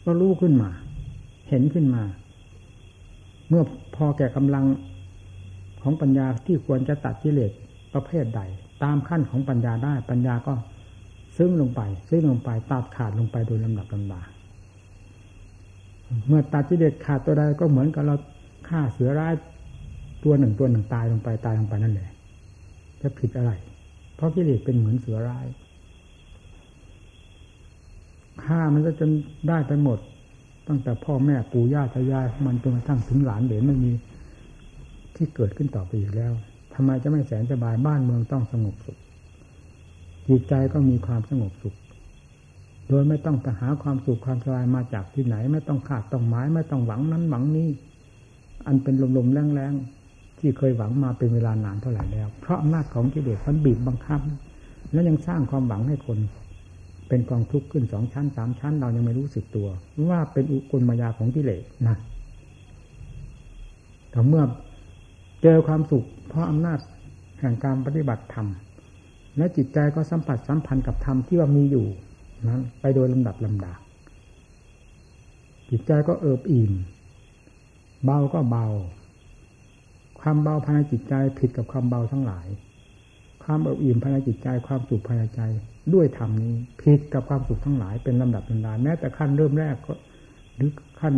[0.03, 0.69] ก็รู้ขึ้นมา
[1.49, 2.03] เห็นขึ้นมา
[3.49, 3.63] เมื่อ
[3.95, 4.65] พอแก่กำลัง
[5.81, 7.51] ของปัญญาที่ควรจะตัดกิเลส
[7.93, 8.41] ประเภทใด
[8.83, 10.53] ตามขั้นของปัญญาได้ ปัญญาก็
[11.37, 14.21] ซึ้งลงไป ซึ้งลงไปตัดขาดลงไปโดยลำดับลำดา
[16.27, 18.15] เมื่อตัดกิเลสขาดตัวใดก็เหมือนกับเรา
[18.67, 19.33] ฆ่าเสือร้าย
[20.23, 22.09] ตัวหนึ่งตัวหนึ่งตายลงไปตายลงไปนั่นแหละ
[23.01, 23.51] จะผิดอะไร
[24.15, 25.45] เพราะกิเลสเป็นเหมือนเสือร้าย
[28.45, 29.09] ฆ่ามันก็จน
[29.49, 29.99] ได้ไปหมด
[30.67, 33.91] ตั้งแต่พ่อแม่ปู่ย่าตายายมันจนกระทั่งถึงหลานเหลนไม่มี
[35.15, 36.33] ที่เกิดขึ้นต่อไปอีกแล้ว
[36.73, 38.97] ทำไมจะไม่แสนสบายบ้านเมืองต้องสงบสุข
[40.27, 41.75] จิตใจก็มีความสงบสุข
[42.89, 47.67] โดยไม่ต้องหาความสุขความสบายมาจากที่ไหน ไม่ต้องขาดต้องหมายไม่ต้องหวังนั้นหวังนี้
[48.67, 54.21] อันเป็นลมๆแรงๆที่เคยหวังมาเป็นเวลานานเท่าไหร่แล้ว เพราะอำนาจของกิเลสมันบีบบังคับ
[54.91, 56.19] แล้วยังสร้างความหวังให้คน
[57.07, 59.67] เป็นกองทุกข์ขึ้นสองชั้นสามชั้น เรายังไม่รู้สึกตัว
[60.09, 61.97] ว่าเป็นอุกลมายาของกิเลสนะ
[64.09, 64.43] แต่เมื่อ
[65.43, 66.79] เจอความสุข เพราะอำนาจ
[67.39, 68.47] แห่งการปฏิบัติธรรม
[69.37, 71.87] และจิตใจก็สัมผัสสัมพันธ์กับธรรมที่ว่ามีอยู่
[72.47, 73.73] นั้น ไปโดยลำดับลำดา
[75.69, 76.73] จิตใจก็เอิบอิ่ม
[78.05, 78.65] เบาก็เบา
[80.19, 82.47] ความเบาภายในจิตใจผิดกับความเบาทั้งหลาย
[83.43, 85.41] ความเอิบอิ่มภายในจิตใจ ความสุขภายในใจ
[85.93, 89.93] ด้วยธรรมนี้ผิดกับความสุขทั้งหลายเป็นลำดับลำดาแม้แต่ขั้นเริ่มแรกก็
[90.55, 91.15] หรือขั้น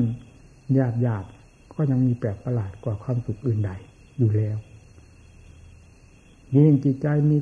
[0.74, 1.26] หยาบหยาบ
[1.74, 3.72] ก็ยังมีแปลกประหลาดกว่าความสุขอื่นใด
[4.18, 4.58] อยู่แล้ว
[6.56, 7.38] ยิ่งจิตใจมี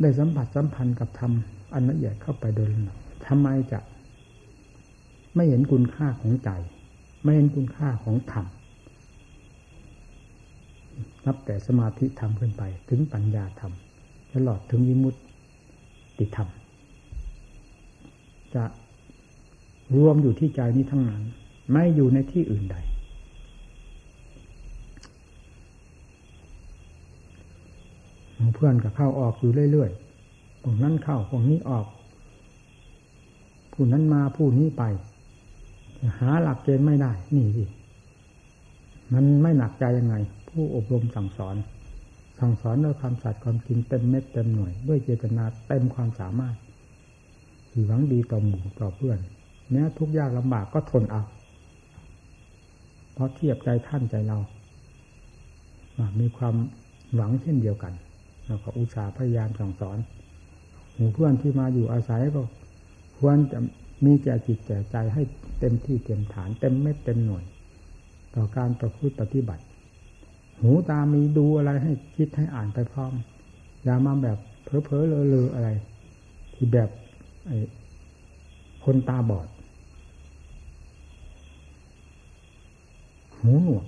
[0.00, 1.32] ได้สัมผัสสัมพันธ์กับธรรม
[1.74, 3.78] อันละเอียดเข้าไปโดยลำดับทำไมจะ
[5.34, 6.50] ไม่เห็นคุณค่าของใจ
[7.22, 8.46] ไม่เห็นคุณค่าของธรรม
[11.26, 13.72] นับแต่สมาธิธรรมขึ้นไป ถึงปัญญาธรรม
[14.32, 15.20] ตลอดถึงวิมุตติ
[16.18, 16.48] ติธรรม
[18.54, 18.64] จะ
[19.96, 21.22] รวมอยู่ที่ใจนี้ทั้งนั้น
[21.72, 22.76] ไม่อยู่ในที่อื่นใด
[28.54, 31.86] เพื่อนก็เข้าออกอยู่เรื่อยๆพวกนั้นเข้าพวกนี้ออก
[33.72, 34.82] ผู้นั้นมาผู้นี้ไป
[36.18, 37.64] หาหลักเกณฑ์ไม่ได้ นี่สิ
[39.12, 40.14] มันไม่หนักใจยังไง
[40.48, 41.56] ผู้อบรมสั่งสอน
[42.38, 46.56] สั่งสอนด้วยความสัตย์ความจริงเต็มเม็ดเต็มหน่วย ด้วยเจตนาเต็มความสามารถ
[47.70, 49.18] คือหวังดีต่อหมู่ต่อเพื่อน
[49.70, 51.22] แม้ทุกยากลำบากก็ทนเอา
[53.12, 54.38] เพราะเทียบใจท่านใจเรา
[56.20, 56.54] มีความ
[57.14, 57.94] หวังเช่นเดียวกัน
[58.46, 59.98] แล้วก็อุตส่าห์พยายามสั่งสอน
[60.94, 62.42] หมู่เพื่อนที่มาอยู่อาศัยก็
[63.18, 63.58] ควรจะ
[64.04, 65.22] มีแก่จิตแก่ใจให้
[65.60, 67.44] เต็มที่เต็มฐาน เต็มเม็ดเต็มหน่วย
[68.34, 69.62] ต่อการประพฤติปฏิบัติ
[70.60, 73.12] หูตามีดูอะไรให้คิดให้อ่านไปพร้อม
[73.84, 75.68] อย่ามาแบบเพ้อเพ้อเลอเลออะไร
[76.54, 76.88] ที่แบบ
[78.84, 79.48] คนตาบอด
[83.40, 83.84] หูหนวก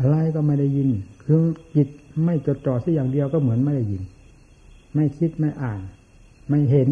[0.00, 0.88] อะไรก็ไม่ได้ยิน
[1.24, 1.42] คือ
[1.76, 1.88] จิต
[2.24, 4.02] ไม่จดจ่อสัอย่างเดียวก็เหมือนไม่ได้ยิน
[4.94, 5.80] ไม่คิดไม่อ่าน
[6.48, 6.88] ไม่เห็น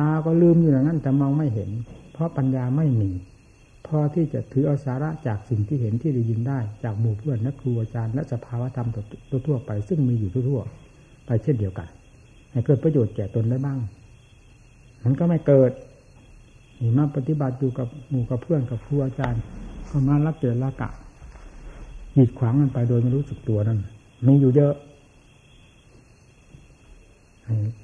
[0.00, 1.70] ตาก็ลืมอยู่อย่างนั้นแต่มองไม่เห็น
[2.12, 3.10] เพราะปัญญาไม่มี
[3.88, 8.88] พอที่จะถือเอาสาระจากสิ่งที่เห็นที่ได้ยินได้ จากหมู่เพื่อนนักครูอาจารย์และสภาวธรรม
[9.30, 10.60] ตัวทั่วไป ซึ่งมีอยู่ทั่ว
[11.26, 11.88] ไปเช่นเดียวกัน
[12.50, 13.78] ให้เกิดประโยชน์แก่ตนได้บ้าง
[15.04, 15.70] มันก็ไม่เกิด
[16.80, 19.40] นี่มาปฏิบัติอยู่กับหมู่กับเพื่อนกับครูอาจารย์
[19.90, 20.90] ก็มารับเจรละกะ
[22.14, 23.78] กีดขวางกันไปโดยไม่รู้สึกตัวนั่น
[24.26, 24.74] มีอยู่เยอะ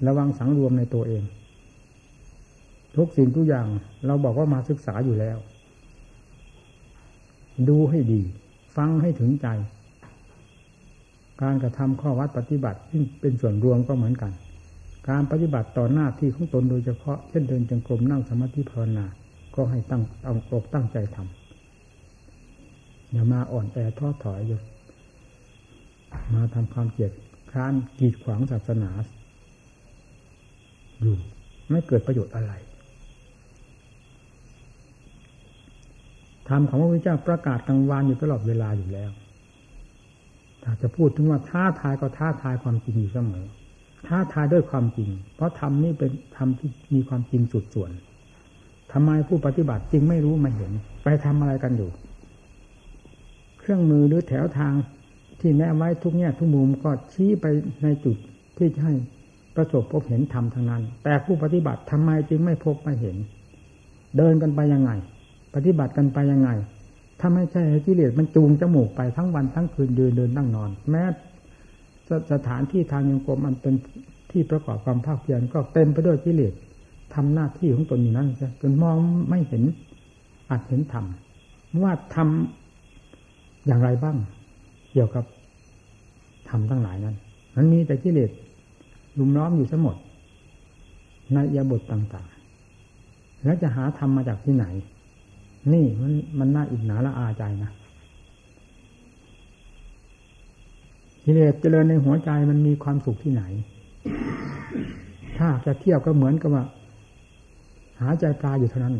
[0.06, 1.22] ระวังสังรวมในตัวเอง
[2.96, 3.66] ทุกสิ่งทุกอย่าง
[4.06, 5.38] เราบอกว่ามาศึกษาอยู่แล้ว
[7.68, 8.20] ดูให้ดี
[8.76, 9.48] ฟังให้ถึงใจ
[11.42, 14.32] การกระทำข้อวัดปฏิบัติซึ่งเป็นส่วนรวมก็เหมือนกัน
[15.08, 19.06] การปฏิบัติต่อหน้าที่ของตนโดยเฉพาะเช่นเดินจงกรมนั่งสมาธิภาวนา
[19.54, 24.60] ก็ให้ตั้งเอาอกตั้งใจทำอย่ามาอ่อนแอท้อถอยอยู่
[26.34, 27.12] มาทำความเกลียด
[27.52, 28.90] ค้านกีดขวางศาสนา
[31.00, 31.16] อยู่
[31.70, 32.52] ไม่เกิดประโยชน์อะไร
[36.48, 39.10] ธรรมของพระพุทธเจ้าประกาศกลางวันอยู่ตลอดเวลาอยู่แล้ว
[40.62, 43.46] ถ้าจะพูดถึงว่าท้าทายก็ท้าทายความจริงอยู่เสมอ
[44.06, 47.90] ท้าทายด้วยความจริง เพราะธรรมนี่เป็นธรรมที่มีความจริงสุดส่วน
[48.92, 50.72] ทำไมผู้ปฏิบัติจึงไม่รู้ไม่เห็น
[51.04, 51.90] ไปทำอะไรกันอยู่
[53.58, 54.72] เครื่องมือหรือแถวทาง
[55.40, 57.46] ที่แนะไว้ทุกแง่ทุกมุมก็ชี้ไป
[57.82, 58.16] ในจุด
[58.56, 58.92] ที่ให้
[59.56, 63.16] ประสบพบเห็นธรรมทางนั้น แต่ผู้ปฏิบัติทำไมจึงไม่พบไม่เห็น
[64.16, 64.90] เดินกันไปยังไง
[65.54, 66.50] ปฏิบัติกันไปยังไง
[67.20, 71.02] ถ้าไม่ใช่กิเลสมันจูงจมูกไปทั้งวันทั้งคืนยืนเดินนั่งนอน แม้
[72.32, 73.74] สถานที่ทางยังกรมมันเป็น
[74.30, 76.52] ที่ประกอบความภาคเพียรก็เต็มไปด้วยกิเลส
[77.14, 78.28] ทำหน้าที่ของตนอยู่นั้น
[78.62, 78.96] จนมอง
[79.28, 79.62] ไม่เห็น
[80.50, 81.04] อาจเห็นธรรม
[81.82, 84.16] ว่าทำอย่างไรบ้าง
[84.92, 85.24] เกี่ยวกับ
[86.48, 87.16] ธรรมทั้งหลายนั้น
[87.56, 88.30] มันมีแต่กิเลส
[89.18, 89.96] ลุมล้อมอยู่ทั้งหมด
[91.32, 94.66] ในยาบทต่างๆ แล้วจะหาธรรมมาจากที่ไหน
[95.72, 97.70] นี่มันมันน่าอิจฉาละอาใจนะ
[101.24, 103.42] กิเลสเจริญในหัวใจมันมีความสุขที่ไหน
[105.38, 106.64] ถ้าจะเที่ยวก็เหมือนกับว่า
[108.00, 108.94] หาใจปลาอยู่เท่านั้น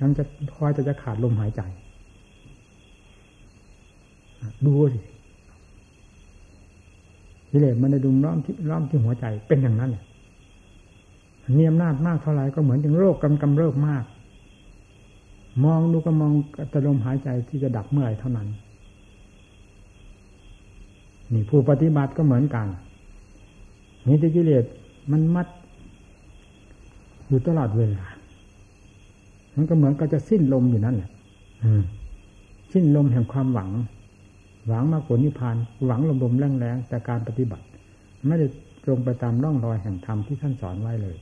[0.00, 0.24] ยังจะ
[0.56, 1.60] คอยจะจะขาดลมหายใจ
[4.66, 5.00] ดูสิ
[7.50, 10.04] กิเลสมันในดุมล้อมที่ล้อมที่หัวใจเป็นอย่างนั้นแหละ
[11.54, 14.04] เนียมนาจมากเท่าไหร่ก็เหมือนถึงโรคกำกำเริบมาก
[15.64, 16.32] มองดูก็มอง
[16.70, 18.48] แต่ลมหายใจที่จะดับเมื่อไรเท่านั้น
[21.32, 22.66] นี่ผู้ปฏิบัติก็เหมือนกัน
[24.06, 24.64] นี่ที่กิเลส
[25.12, 25.46] มันมัด
[27.28, 28.04] อยู่ตลอดเวลา
[29.56, 31.10] มันก็เหมือนกับจะสิ้นลมอยู่นั่นแหละ
[32.72, 33.70] สิ้นลมแห่งความหวัง
[34.68, 37.64] หวังมาผลนิพพาน หวังลมลมแรงแรงแต่การปฏิบัติ
[38.26, 38.46] ไม่ได้
[38.84, 41.16] ตรงไปตามร่องรอยแห่งธรรมที่ท่านสอนไว้เลย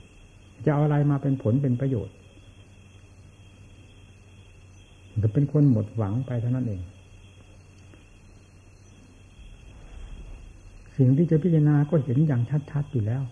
[0.64, 2.14] จะเอาอะไรมาเป็นผลเป็นประโยชน์
[5.22, 6.80] จะเป็นคนหมดหวังไปเท่านั้นเอง
[10.96, 13.22] สิ่งที่จะพิจารณาก็เห็นอย่างชัดๆอยู่แล้ว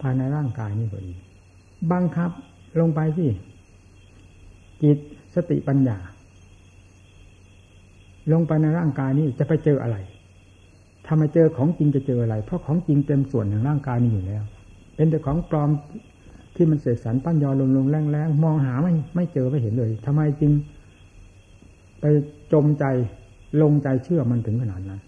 [0.00, 1.12] ภายในร่างกายนี่ก็ดี
[1.92, 2.30] บังคับ
[2.80, 3.28] ลงไปที่
[4.82, 4.98] จิต
[5.34, 5.98] สติปัญญา
[8.32, 9.96] ลงไปในร่างกายนี้จะไปเจออะไร
[11.06, 14.42] ถ้ามาเจอของจริงจะเจออะไร เพราะของจริงเต็มส่วนของร่างกายนี้อยู่แล้ว
[14.96, 15.70] เป็นแต่ของปลอม
[16.54, 20.52] ที่มันเสกสรรปั้นยอลงลงแรงแรงมองหาไม่ไม่เจอไม่เห็นเลยทำไมจริง
[22.00, 22.04] ไป
[22.52, 22.84] จมใจ
[23.62, 25.00] ลงใจเชื่อมันถึงขนาดนั้น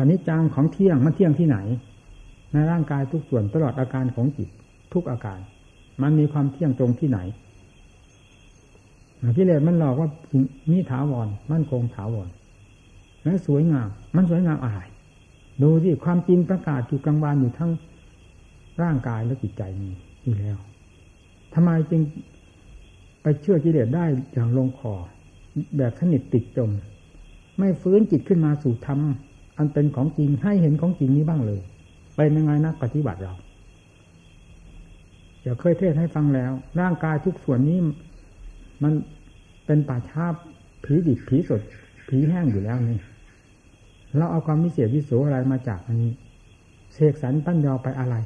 [0.00, 1.58] อันนี้จังของเที่ยงมันเที่ยงที่ไหน
[2.52, 4.48] ในร่างกายทุกส่วนตลอดอาการของจิต
[4.92, 5.38] ทุกอาการ
[6.02, 7.18] มันมีความเที่ยงตรงที่ไหน
[9.36, 10.08] กิเลสมันหลอกว่า
[10.70, 12.28] มีถาวรมั่นคงถาวร
[13.24, 14.80] และสวยงาม มันสวยงามอะไร
[15.62, 17.70] ดูที่ความจริงประกาศอยู่กลางวันอยู่ทั้ง
[18.82, 19.92] ร่างกายและจิตใจนี้
[20.24, 20.58] นี่แล้ว
[21.54, 22.02] ทำไมจึง
[23.22, 24.94] ไปเชื่อกิเลสได้อย่างลงคอ
[25.76, 26.70] แบบสนิทติดจม
[27.58, 29.00] ไม่ฟื้นจิตขึ้นมาสู่ธรรม
[29.58, 31.60] อันเป็นของจริงให้เห็นของจริงนี้บ้างเลย
[32.16, 33.34] เป็นยังไงนักปฏิบัติเรา
[35.42, 37.78] อย่าเคยเทศให้ฟังแล้ว ร่างกายทุกส่วนนี้
[38.82, 38.92] มัน
[39.66, 40.34] เป็นป่าชาบ
[40.84, 41.62] ผีดิบผีสด
[42.08, 42.98] ผีแห้งอยู่แล้วนี่
[44.16, 46.12] เราเอาความมิเศษวิโสอะไรมาจากอันนี้
[46.92, 48.16] เสกสรรปั้นยอไปอะไร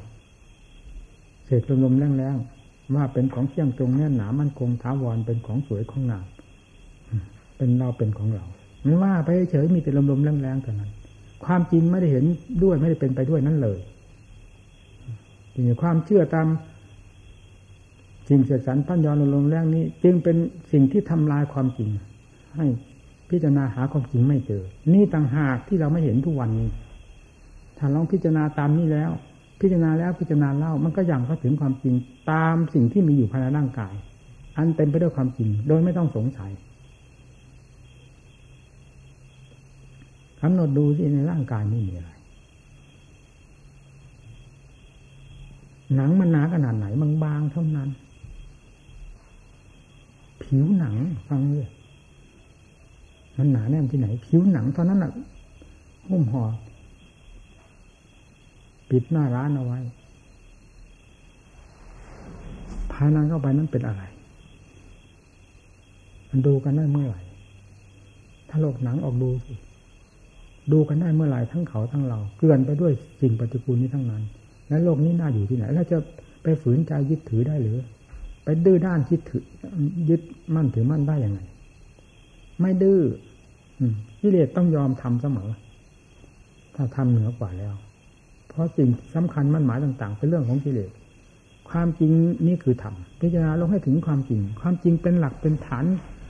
[1.45, 2.56] เสกลมๆแรงๆ
[2.95, 6.25] ว่าเป็นของเที่ยงตรงแน่นหนามันคงท้าวรเป็นของสวยของงาม
[7.57, 8.45] เป็นเราเป็นของเรา
[8.83, 10.91] ไม่ว่าไปเฉยมีแต่ลมๆแรงๆเท่านั้น
[11.45, 12.25] ความจริงไม่ได้เห็น
[12.63, 13.79] ด้วยไม่ได้เป็นไปด้วยนั่นเลย
[15.53, 16.47] จึงความเชื่อตาม
[18.29, 20.37] สิ่งเสดสรรพันยอนลงแรงนี้ จึงเป็น
[20.71, 21.89] สิ่งที่ทำลายความจริง
[22.55, 22.65] ให้
[23.29, 26.69] พิจารณาหาความจริงไม่เจอ นี่ต่างหากที่เราไม่เห็นทุกวันนี้
[27.77, 29.11] ถ้าลองพิจารณาตามนี้แล้ว
[29.59, 31.93] พิจารณาแล้วพิจารณาเล่ามันก็ยังเข้าถึงความจริง
[32.31, 33.93] ตามสิ่งที่มีอยู่ภายในร่างกาย
[34.57, 36.51] อันเต็มไปด้วยความจริง โดยไม่ต้องสงสัย
[40.41, 42.11] กำหนดดูที่ในร่างกายไม่มีอะไร
[45.95, 46.85] หนังมันหนาขนาดไหน
[47.23, 47.89] บางๆเท่านั้น
[50.43, 50.95] ผิวหนัง
[51.27, 51.69] ฟังเลย
[53.37, 55.11] มันหนาแน่นที่ไหน ผิวหนังเท่านั้นอะ
[56.09, 56.43] หุ้มห่อ
[58.89, 59.79] ปิดหน้าร้านเอาไว้
[62.91, 64.03] ภายในเข้าไปนั้นเป็นอะไร
[66.29, 67.21] มันดูกันได้เมื่อไหร่
[68.49, 69.53] ถ้าโลกหนังออกดูสิ
[70.71, 74.23] ดูกันได้เมื่อไหร่ทั้งเขาทั้งเรา เกลื่อนไปด้วยสิ่งปฏิกูลนี้ทั้งนั้น
[74.67, 75.97] และโลกนี้น่าอยู่ที่ไหนแล้วจะ
[76.43, 77.77] ไปฝืนใจยึดถือได้หรือ
[78.43, 79.43] ไปดื้อด้านยึดถือ
[80.09, 80.21] ยึด
[80.55, 81.39] มั่นถือมั่นได้ยังไง
[82.61, 82.99] ไม่ดื้อ
[84.21, 85.49] กิเลสต้องยอมทำเสมอ
[86.75, 87.73] ถ้าทำเหนือกว่าแล้ว
[88.57, 90.91] เพราะสิ่งสำคัญมั่นหมายต่าง ๆ เป็นเรื่องของกิเลส
[91.69, 92.11] ความจริง
[92.47, 95.85] นี่คือธรรมพิจารณาลงให้ถึงความจริง ความจริงเป็นหลักเป็นฐาน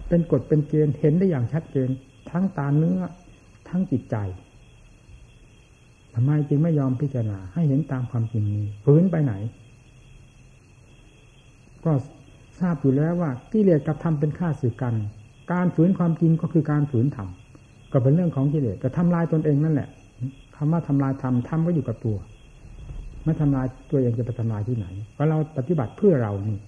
[0.09, 1.89] เป็นกฎเป็นเกณฑ์เห็นได้อย่างชัดเจน
[2.29, 2.99] ทั้งตาเนื้อ
[3.69, 4.15] ทั้งจิตใจ
[6.13, 9.33] ทำไมจึงไม่ยอมพิจารณาให้เห็นตามความจริงนี้ฝืนไปไหน
[11.85, 11.91] ก็
[12.59, 14.93] ทราบอยู่แล้วว่ากิเลสกับธรรมเป็นข้าศึกกัน
[15.51, 17.27] การฝืนความจริงก็คือการฝืนธรรม
[17.91, 19.89] ก็เป็นเรื่องของกิเลสแต่ทำลายตนเองนั่นแหละ
[20.57, 22.17] คำว่าทำลายธรรมธรรมก็อยู่กับตัว
[23.23, 26.59] ไม่ทำลายตัวเองจะไปทำลายที่ไหนเพราะเราปฏิบัติเพื่อเรานี่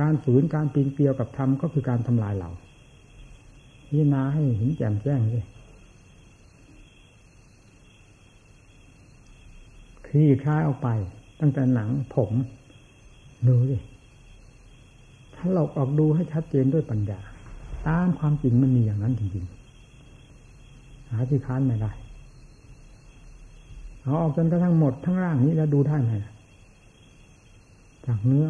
[0.00, 2.50] การฝืนการปีนเกลียวกับธรรมก็คือการทำลายเรา
[3.88, 5.44] พิจารณาให้เห็นแจ่มแจ้งเลย
[10.06, 10.88] คลี่คลายออกไป
[11.40, 12.32] ตั้งแต่หนังผม
[13.48, 13.76] ดูดิ
[15.34, 17.20] ถ้าเราออกดูให้ชัดเจนด้วยปัญญา
[17.88, 21.92] ตามความจริงมันมีอย่างนั้นจริงๆ หาที่ค้านไม่ได้
[24.02, 26.12] เอาออกจนกระทั่งหมดทั้งร่างนี้แล้วดูได้ไหม
[28.06, 28.46] จากเนื้อ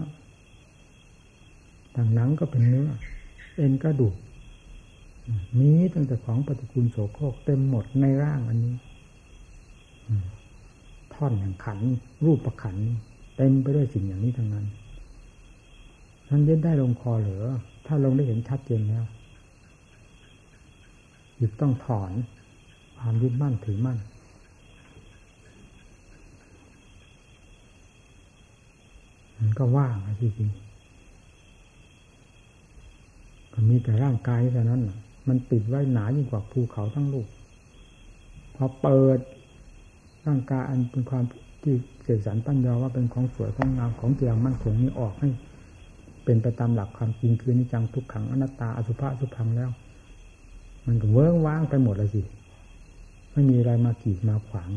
[1.95, 2.89] จากหนังก็เป็นเนื้อ
[3.57, 4.15] เอ็นกระดูก
[5.59, 8.75] มีตั้งแต่ของปฏิกูลโสโครกเต็มหมดในร่างอันนี้
[11.15, 11.79] ท่อนแห่งขัน
[12.25, 12.77] รูปประขัน
[13.37, 14.67] เต็มไปด้วยสิ่งอย่างนี้ทั้งนั้น
[16.29, 17.47] ท่านเยึดได้ลงคอเหรอ
[17.87, 19.05] ถ้าลงได้เห็นชัดเจนแล้ว
[21.37, 22.13] หยึดต้องถอน
[22.99, 23.99] ความยึดมั่นถือมั่น
[29.41, 30.51] มันก็ว่างจริง
[33.53, 34.83] ก็มีแต่ร่างกายเท่านั้น
[35.29, 37.29] มันปิดไว้หนายิ่งกว่าภูเขาทั้งลูก
[38.57, 39.19] พอเปิด
[40.27, 41.25] ร่างกายอันเป็นความ
[41.63, 45.29] ที่เสกสรรปั้นยอว่าเป็นของสวยของงามของเจียงมั่นคงนี้ออกให้
[46.25, 49.71] เป็นไปตามหลักความจริงคือนิจังทุกขังอนัตตาอสุภะสุพังแล้ว
[50.87, 52.23] มันก็เวิ้งว้างไปหมดเลยสิ
[53.33, 54.71] ไม่มีอะไรมากีดมาขวาง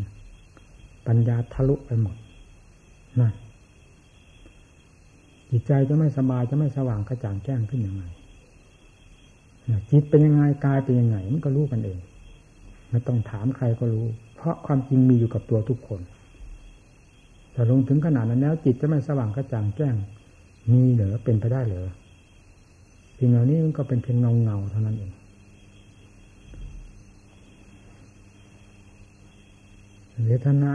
[1.07, 2.15] ปัญญาทะลุไปหมด
[3.19, 3.33] นั่น
[5.55, 8.03] จิตใจจะไม่สบายจะไม่สว่างกระจ่างแจ้งขึ้นยังไง
[9.91, 11.99] จิตเป็นยังไงกายเป็นยังไงมันก็รู้กันเอง
[12.89, 16.01] ไม่ต้องถามใครก็รู้ เพราะความจริงมีอยู่กับตัวทุกคน
[17.51, 19.95] แต่ลงถึงขนาดนั้นแล้ว จิตจะไม่สว่างกระจ่างแจ้ง
[20.71, 21.89] มีเหรอเป็นไปได้เหรอ
[23.17, 25.11] สิ่งเหล่านี้มันก็เป็นเพียงเงาเงาเท่านั้นเอง
[30.25, 30.73] เวทนา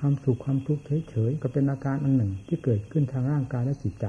[0.00, 4.06] ความสุขความทุกข์เฉยๆก็เป็นอาการอันหนึ่งที่เกิดขึ้นทางร่างกายและจิตใจ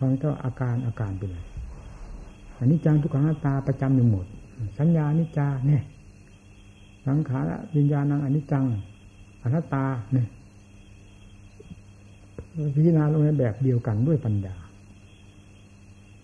[0.00, 1.38] ฟังเจ้าอาการอาการเป็นไร
[2.58, 4.26] อันนี้จังทุกขังหน้าตาประจำอยู่หมด
[4.78, 5.82] สัญญานิจาเนี่ย
[7.06, 8.64] สังขารวิญญาณังอนิจจัง
[9.42, 10.26] อนัตตาเนี่ย
[12.74, 14.56] พิจารณาลงในแบบเดียวกันด้วยปัญญา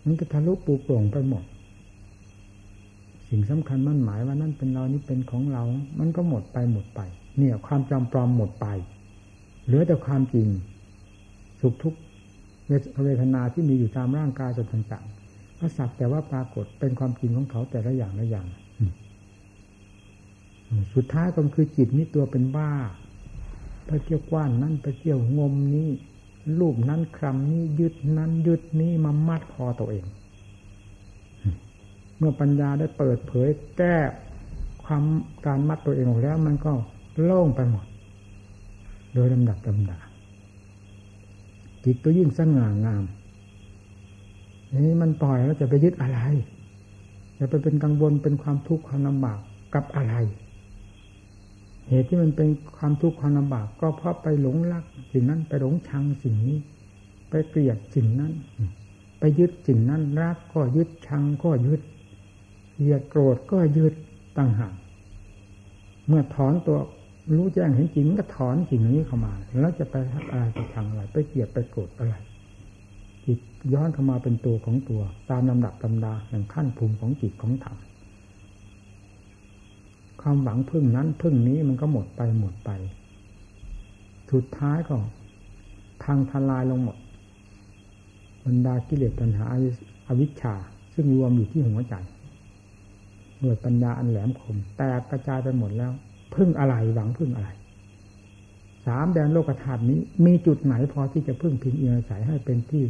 [0.05, 1.45] มันก็ทะลุปูโปร่งไปหมด
[3.37, 5.63] สิ่งสำคัญมั่นหมายว่านั่นเป็นเรานี่เป็นของเรา
[5.99, 7.01] มันก็หมดไปหมดไป
[7.39, 8.67] เนี่ย ความจำปลอมหมดไป
[9.67, 10.49] เหลือแต่ความจริง
[11.61, 11.95] สุขทุก
[13.05, 18.47] เวทนาที่มีอยู่ตามร่างกายส่วนต่างๆก็สักแต่ว่าปรากฏเป็นความจริงของเขาแต่ละอย่างละอย่าง
[20.95, 22.71] สุดท้ายก็คือจิตนี่ตัวเป็นบ้า
[23.87, 25.91] ไปเที่ยวกว้านนั่นไปเที่ยวงมนี่
[26.59, 30.05] รูปนั้นคำนี้ยึดนั้นยึดนี้มามัดคอตัวเอง
[32.25, 33.97] มื่อปัญญาได้เปิดเผยแก้
[34.85, 35.05] ความ
[35.47, 36.73] การมัดตัวเองออกแล้ว มันก็
[37.23, 37.85] โล่งไปหมด
[39.15, 39.99] โดยลำดับลำดา
[41.85, 43.05] จิตก็ยิ่งสง่างาม
[44.85, 46.19] นี่มันปล่อยแล้วจะไปยึดอะไร
[47.39, 49.39] จะไปเป็นกังวลเป็นความทุกข์ความลำบาก
[49.75, 50.15] กับอะไร
[51.89, 56.57] เหตุที่มันเป็นความทุกข์ความลำบาก ก็เพราะไปหลงรักสิ่งนั้นไปหลงชังสิ่งนี้
[57.31, 58.33] ไปเกลียดสิ่งนั้น
[59.19, 61.81] ไปยึดสิ่งนั้นรักก็ยึดชังก็ยึด
[62.75, 63.95] เกลียดโกรธก็ยึด
[64.37, 64.75] ต่างหาก
[66.09, 66.79] เมื่อถอนตัว
[67.37, 69.95] รู้แจ้งเห็นจริงก็ถอนสิ่งนี้เข้ามา แล้วจะไป
[70.31, 72.15] อะไรไปทางอะไรไปเกลียดไปโกรธอะไร
[73.25, 73.39] จิต
[73.73, 77.77] ย้อนเข้ามาเป็นตัวของตัว ตามลำดับลำดาแห่งขั้นภูมิของจิตของธรรม
[80.21, 82.71] ความหวังพึ่งนั้นพึ่งนี้มันก็หมดไปหมดไป
[84.31, 84.97] สุดท้ายก็
[86.05, 86.97] ทางทลายลงหมด
[88.45, 89.47] บรรดากิเลสปัญหา
[90.09, 90.55] อวิชชา
[90.95, 91.95] ซึ่งรวมอยู่ที่หัวใจ
[93.39, 95.93] เมื่อปัญญาอันแหลมคม แตกกระจายไปหมดแล้ว
[96.35, 97.49] พึ่งอะไรหวังพึ่งอะไร
[98.87, 102.85] สามแดนโลกธาตุนี้ มีจุดไหนพอที่จะพึ่งพิงเอียงอายให้เป็นที่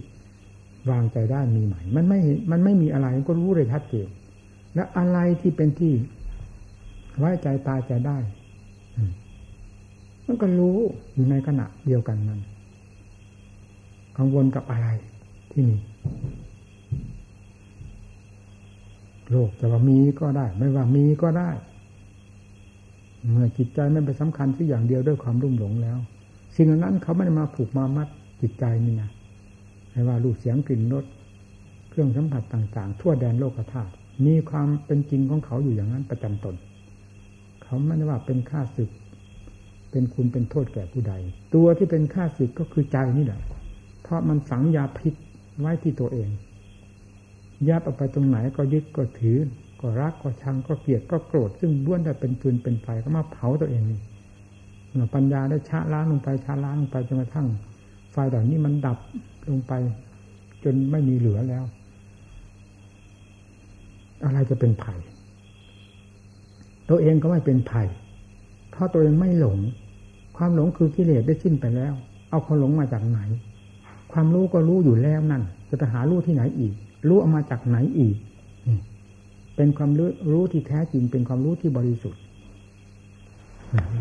[0.90, 4.08] วางใจได้มีไหมมันไม่ มันไม่มีอะไรก็รู้เลยชัดเจน
[4.74, 5.92] แล้วอะไรที่เป็นที่
[7.18, 8.18] ไว้ใจตายใจได้
[10.26, 10.76] มันก็รู้
[11.14, 12.40] อยู่ในขณะเดียวกันนั้น
[14.16, 14.88] กังวลกับอะไร
[15.50, 15.80] ที่นี่
[19.30, 21.50] โลกจะว่ามีก็ได้ ไม่ว่ามีก็ได้
[23.30, 25.98] เมื่อจิตใจไม่ไปสำคัญที่อย่างเดียวด้วยความรุ่มหลงแล้ว
[26.56, 28.08] สิ่งนั้นเขาไม่ได้มาผูกมามัด
[28.40, 29.10] จิตใจนี่นะ
[29.90, 31.04] ไม่ว่ารูปเสียงกลิ่นรส
[31.90, 33.92] เครื่องสัมผัสต่าง ๆ ทั่วแดนโลกธาตุ
[34.26, 36.54] มีความเป็นจริงของเขาอยู่อย่างนั้นประจำตน
[37.62, 38.90] เขาไม่ได้ว่าเป็นค่าศึก
[39.90, 41.12] เป็นคุณเป็นโทษแก่ผู้ใด
[41.54, 43.40] ตัวที่เป็นค่าศึกก็คือใจนี่แหละ
[44.02, 45.14] เพราะมันฝังยาพิษ
[45.60, 46.28] ไว้ที่ตัวเอง
[47.68, 49.38] ยับออกไปตรงไหนก็ยึดก็ถือ
[49.80, 54.00] ก็รักก็ชังก็เกลียดก็โกรธซึ่งล้วนแต่เป็นฟืนเป็นไฟก็มาเผาตัวเองนี่
[55.14, 57.46] ปัญญาได้ชะล้างลงไปชะล้างลงไปจนกระทั่ง
[58.12, 58.98] ไฟเหล่านี้มันดับ
[59.50, 59.72] ลงไป
[60.64, 61.64] จนไม่มีเหลือแล้ว
[64.24, 64.94] อะไรจะเป็นไผ่
[66.88, 67.82] ตัวเองก็ไม่เป็นไผ่
[68.70, 69.58] เพราะตัวเองไม่หลง
[70.36, 71.94] ความหลงคือกิเลสได้สิ้นไปแล้ว
[72.30, 73.20] เอาความหลงมาจากไหน
[74.12, 76.74] ความรู้ก็รู้อยู่แล้วนั่น จะไปหารู้ที่ไหนอีก
[77.08, 78.16] รู้เอามาจากไหนอีก
[79.56, 82.20] เป็นความรู้รู้ที่แท้จริง เป็นความรู้ที่บริสุทธิ์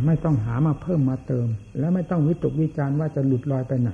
[0.06, 1.48] ไม่ต้องหามาเพิ่มมาเติม
[1.80, 3.92] และไม่ต้องวิตกวิจารณ์ว่าจะหลุดลอยไปไหน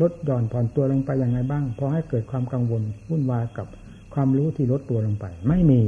[0.00, 3.66] ลดหย่อนผ่อนตัวลงไปอย่างไรบ้างพอให้เกิดความกังวลวุ่นวายกับ
[4.14, 5.82] ความรู้ที่ลดตัวลงไป ไม่มี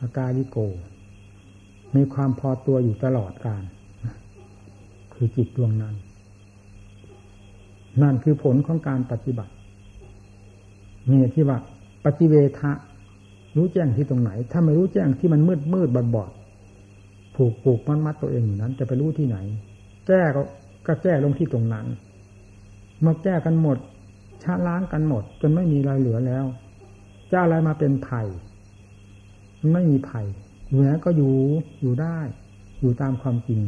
[0.00, 0.58] อาการลิโก
[1.96, 3.62] มีความพอตัวอยู่ตลอดการ
[5.14, 5.94] คือจิตดวงนั้น
[8.02, 9.52] นั่นคือผลของการปฏิบัติ
[11.10, 11.58] นี่ที่ว่า
[12.04, 12.72] ปฏิเวทะ
[13.56, 16.30] รู้แจ้งที่ตรงไหน ถ้าไม่รู้แจ้งที่มันมืดมืดบอดบอด
[17.34, 19.36] ผูกผูกมัดมัดตัวเองอยู่นั้น จะไปรู้ที่ไหน
[20.06, 20.42] แก้ก็
[20.86, 21.86] ก็แก้ลงที่ตรงนั้น
[23.00, 23.78] เมื่อแก้กันหมด
[24.42, 26.44] ชะล้างกันหมด จนไม่มีอะไรเหลือแล้ว
[27.30, 28.22] จะอะไรมาเป็นไผ่
[29.72, 30.22] ไม่มีไผ่
[30.68, 31.32] อยู่ไหนก็อยู่
[31.80, 32.18] อยู่ได้
[32.80, 33.60] อยู่ตามความจริง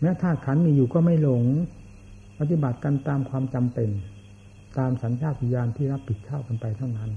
[0.00, 1.44] แม้ธาตุขันมีอยู่ก็ไม่หลง
[2.38, 3.88] ปฏิบัติกันตามความจำเป็น
[4.78, 7.10] ตามสัญชาตญาณที่รับผิดชอบกันไปเท่านั้น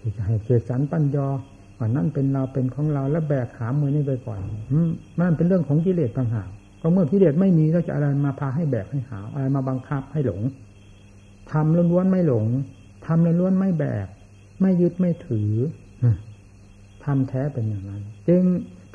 [0.00, 1.26] ที่จะให้เกิดสันปัญญา
[1.78, 4.40] ว่านั่นเป็นเราเป็นของเราแล้วแบกขามือนี่ไปก่อน
[5.20, 6.48] นั่นเป็นเรื่องของกิเลสต่างหาก
[6.80, 10.40] ก็เมื่อกิเลสไม่มีแล้วจะอะไรมาพาให้แบกให้หาอะไรมาบังคับให้หลง
[11.52, 12.46] ทำล้วนๆไม่หลง
[13.06, 14.06] ทำล้วนๆไม่แบก
[14.60, 15.52] ไม่ยึดไม่ถือ
[17.04, 18.42] ทำแท้เป็นอย่างนั้น จึง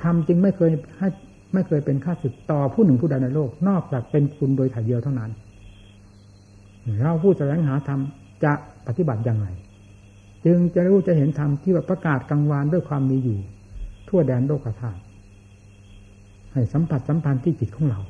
[0.03, 1.07] ทำจึงไม่เคยให้
[1.53, 5.31] ไม่เคยเป็นค่าศึกต่อผู้หนึ่งผู้ใดในโลก นอกจากเป็นคุณโดยถ่ายเดียวเท่านั้น
[7.01, 8.01] เราผู้แสวงหาธรรม
[8.43, 8.53] จะ
[8.87, 9.47] ปฏิบัติอย่างไร
[10.45, 13.39] จึงจะรู้จะเห็นธรรมที่ว่าประกาศกลางวานด้วยความมีอยู่
[14.07, 15.01] ทั่วแดนโลกธาตุ
[16.53, 18.01] ให้สัมผัสสัมพันธ์ที่จิตของเรา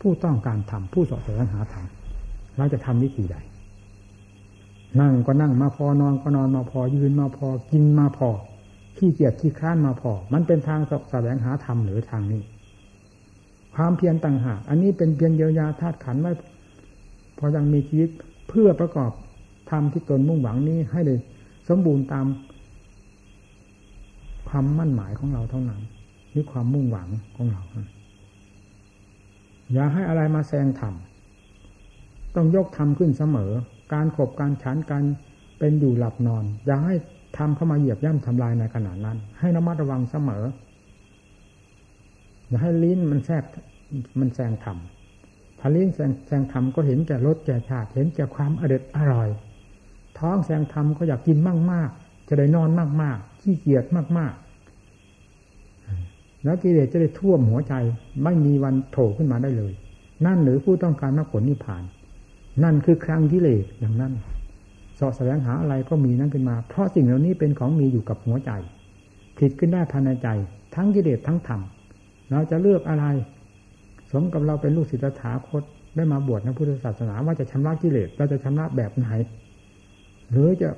[0.00, 1.86] ผู้ต้องการทำผู้สอบแสวงหาธรรม
[2.56, 3.36] เราจะทำวิธีใด
[5.00, 8.28] นั่งก็นั่งมาพอนอนก็นอนมาพอยืนมาพอกินมาพอ
[8.96, 12.42] ขี้เกียจขี้ค้านมาพอ มันเป็นทางสแสวงหาธรรมหรือทางนี้
[13.74, 16.32] ความเพียรต่างหาก อันนี้เป็นเพียรเยียวยาธาตุขันไว้
[17.40, 18.10] พอยังมีชีวิต
[18.48, 19.12] เพื่อประกอบ
[19.70, 21.14] ธรรมที่ตนมุ่งหวังนี้ให้ได้
[21.68, 22.26] สมบูรณ์ตาม
[24.48, 25.80] ความมั่นหมายของเราเท่านั้น
[26.34, 27.62] นี่ความมุ่งหวังของเรา
[29.72, 30.94] อย่าให้อะไรมาแซงธรรม
[32.34, 33.52] ต้องยกธรรมขึ้นเสมอ
[33.92, 35.04] การขบการฉันการ
[35.58, 36.94] เป็นอยู่หลับนอน อย่าให้
[37.38, 40.44] ทำเข้ามาเหยียบย่ำทำลายในขณะนั้น ให้ระมัดระวังเสมอ
[42.48, 43.44] อย่าให้ลิ้นมันแทรก
[44.20, 44.78] มันแซงธรรม
[45.60, 49.28] ถ้าลิ้นแซงแซงธรรมก็เห็นแก่รสแก่ชาติเห็นแก่ความอเด็ดอร่อย
[50.18, 51.90] ท้องแซงธรรมก็อยากกินมากมาก
[52.28, 54.34] จะได้นอนมากมากขี้เกียจมากมาก
[56.44, 57.74] แล้วกิเลสจะได้ท่วมหัวใจ
[58.24, 59.72] ไม่มีวันโผล่ขึ้นมาได้เลย
[60.26, 61.82] นั่นหรือผู้ต้องการมรรคผลนิพพาน
[62.64, 64.12] นั่นคือครั้งกิเลสอย่างนั้น
[64.98, 68.50] สาะแสวงหาอะไรก็มีนั้นขึ้นมา เพราะสิ่งเหล่านี้เป็นของมีอยู่กับหัวใจ
[69.38, 70.28] ผิดขึ้นได้ภายในใจ
[70.74, 71.60] ทั้งกิเลสทั้งธรรม
[72.30, 73.04] เราจะเลือกอะไร
[74.10, 75.62] สมกับเราเป็นลูกศิษย์ถาคต
[75.96, 79.08] ได้มาบวชในพุทธศาสนาว่าจะชำระกิเลสเราจะชำระแบบไหน
[80.30, 80.68] หรือจะ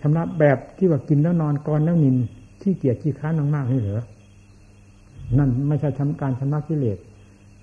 [0.00, 2.16] ชำระแบบที่ว่ากินแล้วนอนกรแล้วนิน
[2.62, 4.02] ที่เกียจขี้ค้านมากๆนี่เหรอ
[5.38, 6.98] นั่นไม่ใช่ทำการชำระกิเลส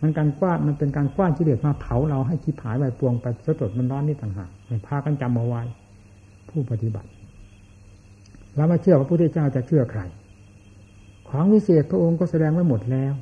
[0.02, 4.50] มันการกว้านมันเป็นการกว้านกิเลสมาเผาเราให้คิดหายไปปวงไปสดมันร้อนนี่ต่างหาก
[4.88, 5.62] พากันจำเอาไว้
[6.50, 7.10] ผู้ปฏิบัติ
[8.56, 10.02] เราไม่เชื่อว่าพระพุทธเจ้าจะเชื่อใคร
[11.30, 13.14] ของวิเศษพระองค์ก็แสดงไว้หมดแล้ว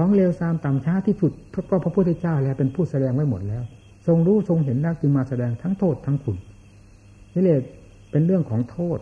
[0.00, 1.32] ของเลวทรามต่ำช้าที่สุด
[1.70, 3.62] ก็พระพุทธเจ้าแล้วเป็นผู้แสดงไว้หมดแล้ว
[4.06, 6.36] ทรงรู้ทรงเห็นแล้วจึงมาแสดงทั้งโทษทั้งคุณ
[7.34, 7.62] วิเลศ
[8.10, 8.98] เป็นเรื่องของโทษ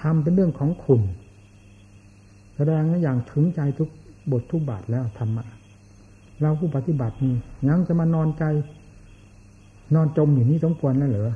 [0.00, 1.00] ทำเป็นเรื่องของคุณ
[2.56, 3.88] แสดงอย่างถึงใจทุก
[4.32, 5.44] บททุกบาทแล้วธรรมะ
[6.40, 7.34] เราผู้ปฏิบัตินี้
[7.68, 8.44] ยังจะมานอนใจ
[9.94, 11.34] นอนจมอยู่นี้สมควรแล้วเหรอ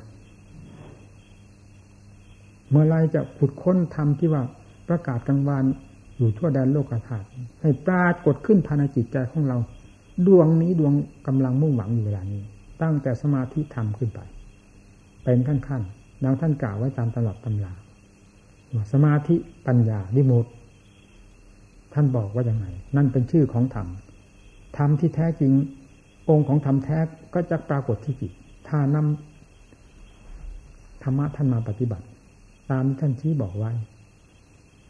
[2.71, 4.43] เมื่อไรจะขุดค้นทำที่ว่า
[4.89, 5.65] ประกาศกลางวาน
[6.17, 7.27] อยู่ทั่วแดนโลกธาตุ
[7.61, 9.59] ให้ปรากฏขึ้นภายในจิตใจของเรา
[10.27, 10.93] ดวงนี้ดวง
[11.27, 12.43] กำลังมุ่งหวังอยู่เวลานี้
[12.83, 14.21] ตั้งแต่สมาธิธรรมขึ้นไป
[15.25, 15.83] เป็นขั้นขั้น
[16.25, 17.75] ดังท่านกล่าวไว้ตามตลับตำรา
[18.93, 19.37] สมาธิ
[19.67, 20.47] ปัญญาวิมุต
[21.95, 23.87] ท่านบอกว่าอย่างไง นั่นเป็นชื่อของธรรม
[24.77, 25.53] ธรรมที่แท้จริง
[26.29, 26.99] องค์ของธรรมแท้
[27.35, 28.33] ก็จะปรากฏที่จิต
[28.69, 32.07] ถ้านำธรรมะท่านมาปฏิบัติ
[32.71, 33.73] ตามที่ท่านชี้บอกไว้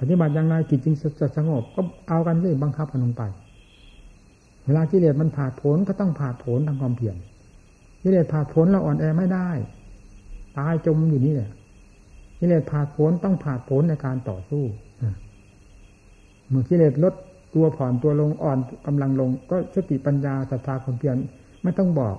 [0.00, 3.22] ปฏิบัติอย่างไรจิตจึงจะสงบ ก็เอากันเลยบังคับกันลงไป
[4.64, 7.16] เวลากิเลสมันผ่าผลก็ต้องผ่าผลทางความเพียร
[8.02, 9.48] กิเลสผ่าผลเราอ่อนแอไม่ได้
[10.58, 11.50] ตายจมอยู่นี่แหละ
[12.38, 14.64] กิเลสผ่าผลต้องผ่าผลในการต่อสู้
[16.48, 17.14] เมื่อกิเลสลด
[17.54, 21.16] ตัวผ่อนตัวลงอ่อนกำลังลง ก็สติปัญญาศรัทธาความเพียร
[21.62, 22.16] ไม่ต้องบอก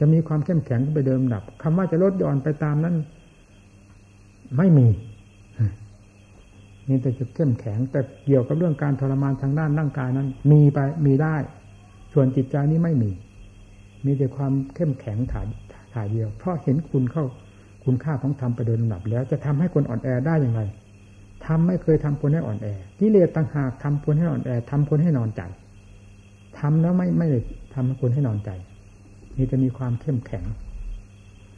[0.00, 2.96] จะมีความเข้มแข็งไปเดิมดับคำว่าจะลดหย่อนไปตามนั้น
[4.56, 4.86] ไม่มี
[6.88, 11.36] มีแต่จะเข้มแข็ง แต่เกี่ยวกับเรื่องการทรมานทางด้านร่างกายนั้น มีไปมีได้
[12.12, 13.10] ส่วนจิตใจนี้ไม่มี
[14.04, 15.46] มีแต่ความเข้มแข็งถ่าย
[15.94, 17.24] ถ่ายเดียว เพราะเห็นคุณเข้า
[17.84, 20.62] คุณค่าของธรรมไปโดยลำดับแล้วจะทำให้คนอ่อนแอได้อย่างไร
[21.46, 22.66] ทำไม่เคยทำคนให้อ่อนแอ
[22.98, 25.42] กิเลสต่างหากทำคนให้อ่อนแอทำคนให้นอนใจ
[26.58, 27.38] ทำแล้วไม่ไม่ได้
[27.74, 28.50] ทำให้คนให้นอนใจ
[29.36, 30.44] นี่จะมีความเข้มแข็ง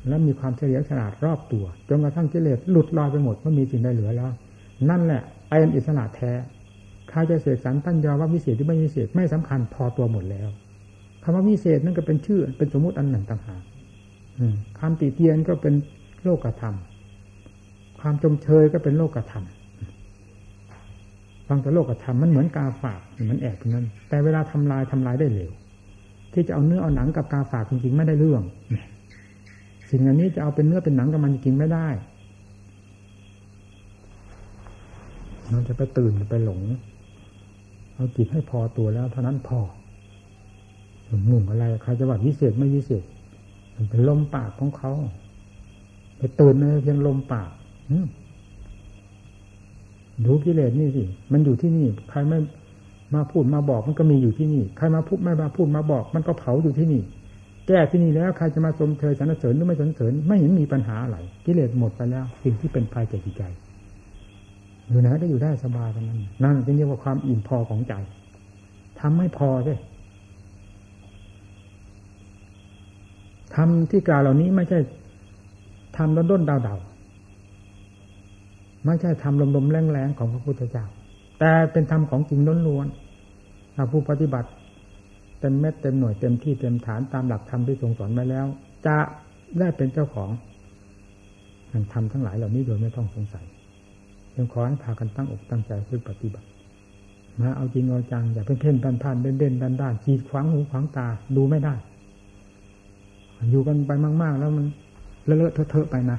[0.08, 4.30] และมีความเฉลียวฉลาดรอบตัวจนกระทั่งกิเลสหลุดลอยไปหมดไม่มีสิ่งใดเหลือแล้ว
[4.90, 6.32] นั่นแหละเป็นอิสระแท้
[7.10, 10.48] ใครจะเสกสรรตั้นยอว่าวิเศษที่ไม่วิเศษไม่สำคัญพอตัวหมดแล้ว
[11.22, 13.62] คำว่าวิเศษนั่นก็เป็นชื่อ เป็นสมมติอันหนึ่งต่างหาก
[14.78, 15.74] คำติเตียนก็เป็น
[16.24, 16.74] โลกธรรม
[18.00, 19.44] ความจมเชยก็เป็นโลกธรรม
[21.48, 25.52] ฟังแต่โลกธรรมมันเหมือนกาฝากเหมือนแอบนั้น แต่เวลาทำลายทำลายได้เร็ว
[26.32, 28.42] ที่จะเอาเนื้อเอาหนังกับกาฝากจริงๆไม่ได้เรื่อง
[29.90, 31.88] สิ่งอันนี้จะเอาเป็นเนื้อเป็นหนังกับมันจริงไม่ได้
[35.50, 36.60] เราจะไปตื่นไปหลง
[37.94, 39.58] เอาจิตให้พอตัวแล้วเท่านั้นพอ
[41.28, 43.04] หนุ่มอะไรใครจะว่าวิเศษไม่วิเศษ
[43.74, 44.92] มันเป็นลมปากของเขา
[46.18, 47.50] ไปตื่นในเพียงลมปาก
[50.24, 52.38] ดูกิเลสนี่สิ มันอยู่ที่นี่ ใครไม่
[53.14, 57.02] มาพูดมาบอกมันก็มีอยู่ที่นี่ ใครมาพูดไม่มาพูดมาบอก มันก็เผาอยู่ที่นี่
[57.66, 63.42] แก้ที่นี่แล้วใครจะมาชมเชยสรรเสริญหรือไม่สรรเสริญไม่เห็นมีปัญหาอะไรกิเลสหมดไปแล้ว สิ่งที่เป็นภัยแก่จิตใจ
[64.88, 67.94] อยู่ไหนก็อยู่ได้สบายเท่านั้น นั่นเป็เรียกว่าความอิ่มพอของใจ
[69.00, 69.76] ทำไม่พอใช่
[73.54, 74.78] ทำที่กล่าวเหล่านี้ไม่ใช่
[75.96, 76.78] ทำด้นด้นดาวดาว
[78.86, 80.84] ไม่ใช่ทำลมๆแรงๆของพระพุทธเจ้า
[81.38, 84.48] แต่เป็นธรรมของจริงล้วนๆถ้าผู้ปฏิบัติ
[85.40, 88.46] เต็มเม็ดเต็มหน่วยเต็มที่เต็มฐานตามหลักธรรมที่ทรงสอนมาแล้ว
[88.86, 88.98] จะ
[89.58, 90.30] ได้เป็นเจ้าของ
[91.72, 93.44] มันทำทั้งหลายเหล่านี้โดยไม่ต้องสงสัย
[94.36, 96.46] เพียงขอให้พากันตั้งอกตั้งใจพึ่งปฏิบัติ
[97.40, 101.06] มาเอาจริงเอาจังอย่าเพ่งเพ่นพันพันเด่นเด่นด้านด้านจีดขวางหูขวางตา
[101.36, 101.74] ดูไม่ได้
[103.50, 103.90] อยู่กันไป
[104.22, 104.66] มาก ๆ แล้วมัน
[105.24, 106.18] เลอะเทอะไปนะ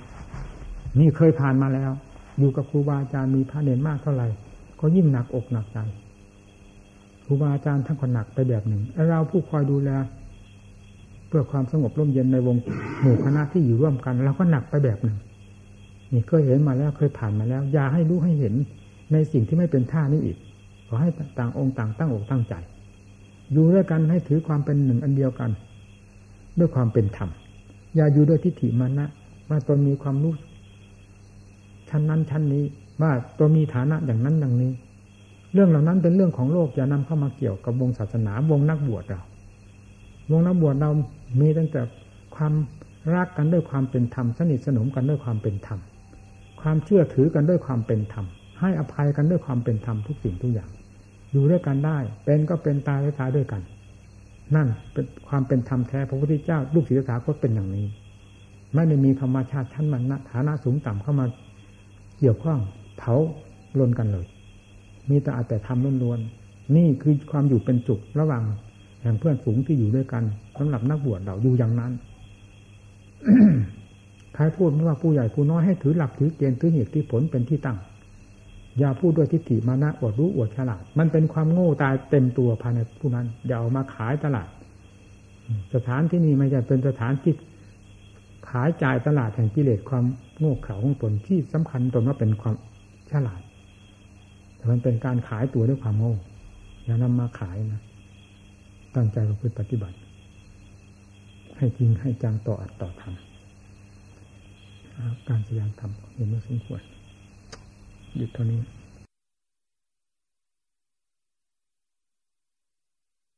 [0.99, 1.91] นี่เคยผ่านมาแล้ว
[2.39, 4.27] อยู่กับครูบาอาจารย์มีพระเนรมากเท่าไหร่
[4.79, 5.77] ก็ยิ่งหนักอกหนักใจ
[7.25, 9.89] ครูบาอาจารย์ท่านก็หนักไปแบบหนึ่งเราผู้คอยดูแล
[11.27, 12.57] เพื่อความสงบร่มเย็นในวง
[13.01, 15.17] หมู่คณะที่อยู่ร่วมกันเราก็หนักไปแบบหนึ่ง
[16.13, 18.53] นี่เคยเห็นมาแล้วเคยผ่านมาแล้ว อย่าให้รู้ให้เห็น
[19.11, 20.37] ในสิ่งที่ไม่เป็นท่านี้อีก
[20.87, 22.53] ขอให้ต่างองค์ต่างตั้งอกตั้งใจ
[23.51, 25.49] อยู่ด้วยกันให้ถือความเป็นหนึ่งอันเดียวกัน
[26.59, 27.29] ด้วยความเป็นธรรม
[27.95, 29.07] อย่าอยู่ด้วยทิฏฐิมานะ
[29.49, 30.33] ว่าตนมีความรู้
[31.89, 32.63] ชั้นนั้นชั้นนี้
[33.01, 34.71] ว่าตัวมีฐานะอย่างนั้นอย่างนี้
[35.53, 39.21] เรื่องเหล่านั้นเป็นเรื่องของโลกอย่านำเข้ามาเกี่ยวกับวงศาสนาวงนักบวชเรา
[40.31, 40.91] วงนักบวชเรา
[41.39, 41.81] มีตั้งแต่
[42.35, 42.53] ความ
[43.15, 45.79] รักกันด้วยความเป็นธรรมสนิทสนมกันด้วยความเป็นธรรม
[46.61, 48.25] ความเชื่อถือกันด้วยความเป็นธรรม
[48.59, 50.69] ให้อภัยกันด้วยความเป็นธรรมทุกสิ่งทุกอย่าง
[51.31, 53.61] อยู่ด้วยกันได้ เป็นก็เป็นตายและตายด้วยกัน
[54.55, 57.85] นั่นเป็นความเป็นธรรมแท้พระพุทธเจ้าลูกศิษย์สาคตเป็นอย่างนี้
[58.73, 61.25] ไม่ได้มีธรรมชาติชั้นมันนะฐานะสูงต่ำเข้ามา
[62.19, 62.59] เกี่ยวข้อง
[62.97, 63.15] เผา
[63.79, 64.25] ลนกันเลย
[65.09, 68.43] มีแต่อาแต่ทำล้วนๆนี่คือความอยู่เป็นจุกระหว่าง
[69.01, 70.23] แห่งเพื่อนฝูงที่อยู่ด้วยกัน
[70.57, 71.91] สำหรับนักบวชเราอยู่อย่างนั้น
[74.35, 77.77] ใครพูดไม่ว่าผู้ใหญ่ผู้น้อยให้ถือหลักถือเกณฑ์ถือเหตุที่ผลเป็นที่ตั้ง
[78.79, 84.47] อย่าพูดด้วยทิฏฐิมานะอวดรู้อวดฉลาด มันเป็นความโง่ตายเต็มตัวภายในผู้นั้นอย่าเอามาขายตลาด
[85.73, 87.33] สถานที่นี้ไม่ใช่เป็นสถานที่
[88.49, 90.05] ขายจ่ายตลาดแห่งกิเลสความ
[90.39, 92.55] โง่เขลาของตนที่สำคัญตนว่าเป็นความ
[93.11, 93.41] ฉลาด
[94.55, 96.13] แต่มันเป็นการขายตัวด้วยความโง่
[96.85, 97.81] อย่านำมาขายนะ
[98.95, 99.97] ตั้งใจประพฤติปฏิบัติ
[101.57, 103.26] ให้จริงให้จังต่ออัดต่อทำ
[105.29, 106.81] การแสดงธรรมเห็นว่าสมควร
[108.15, 108.59] หยุดเท่านี้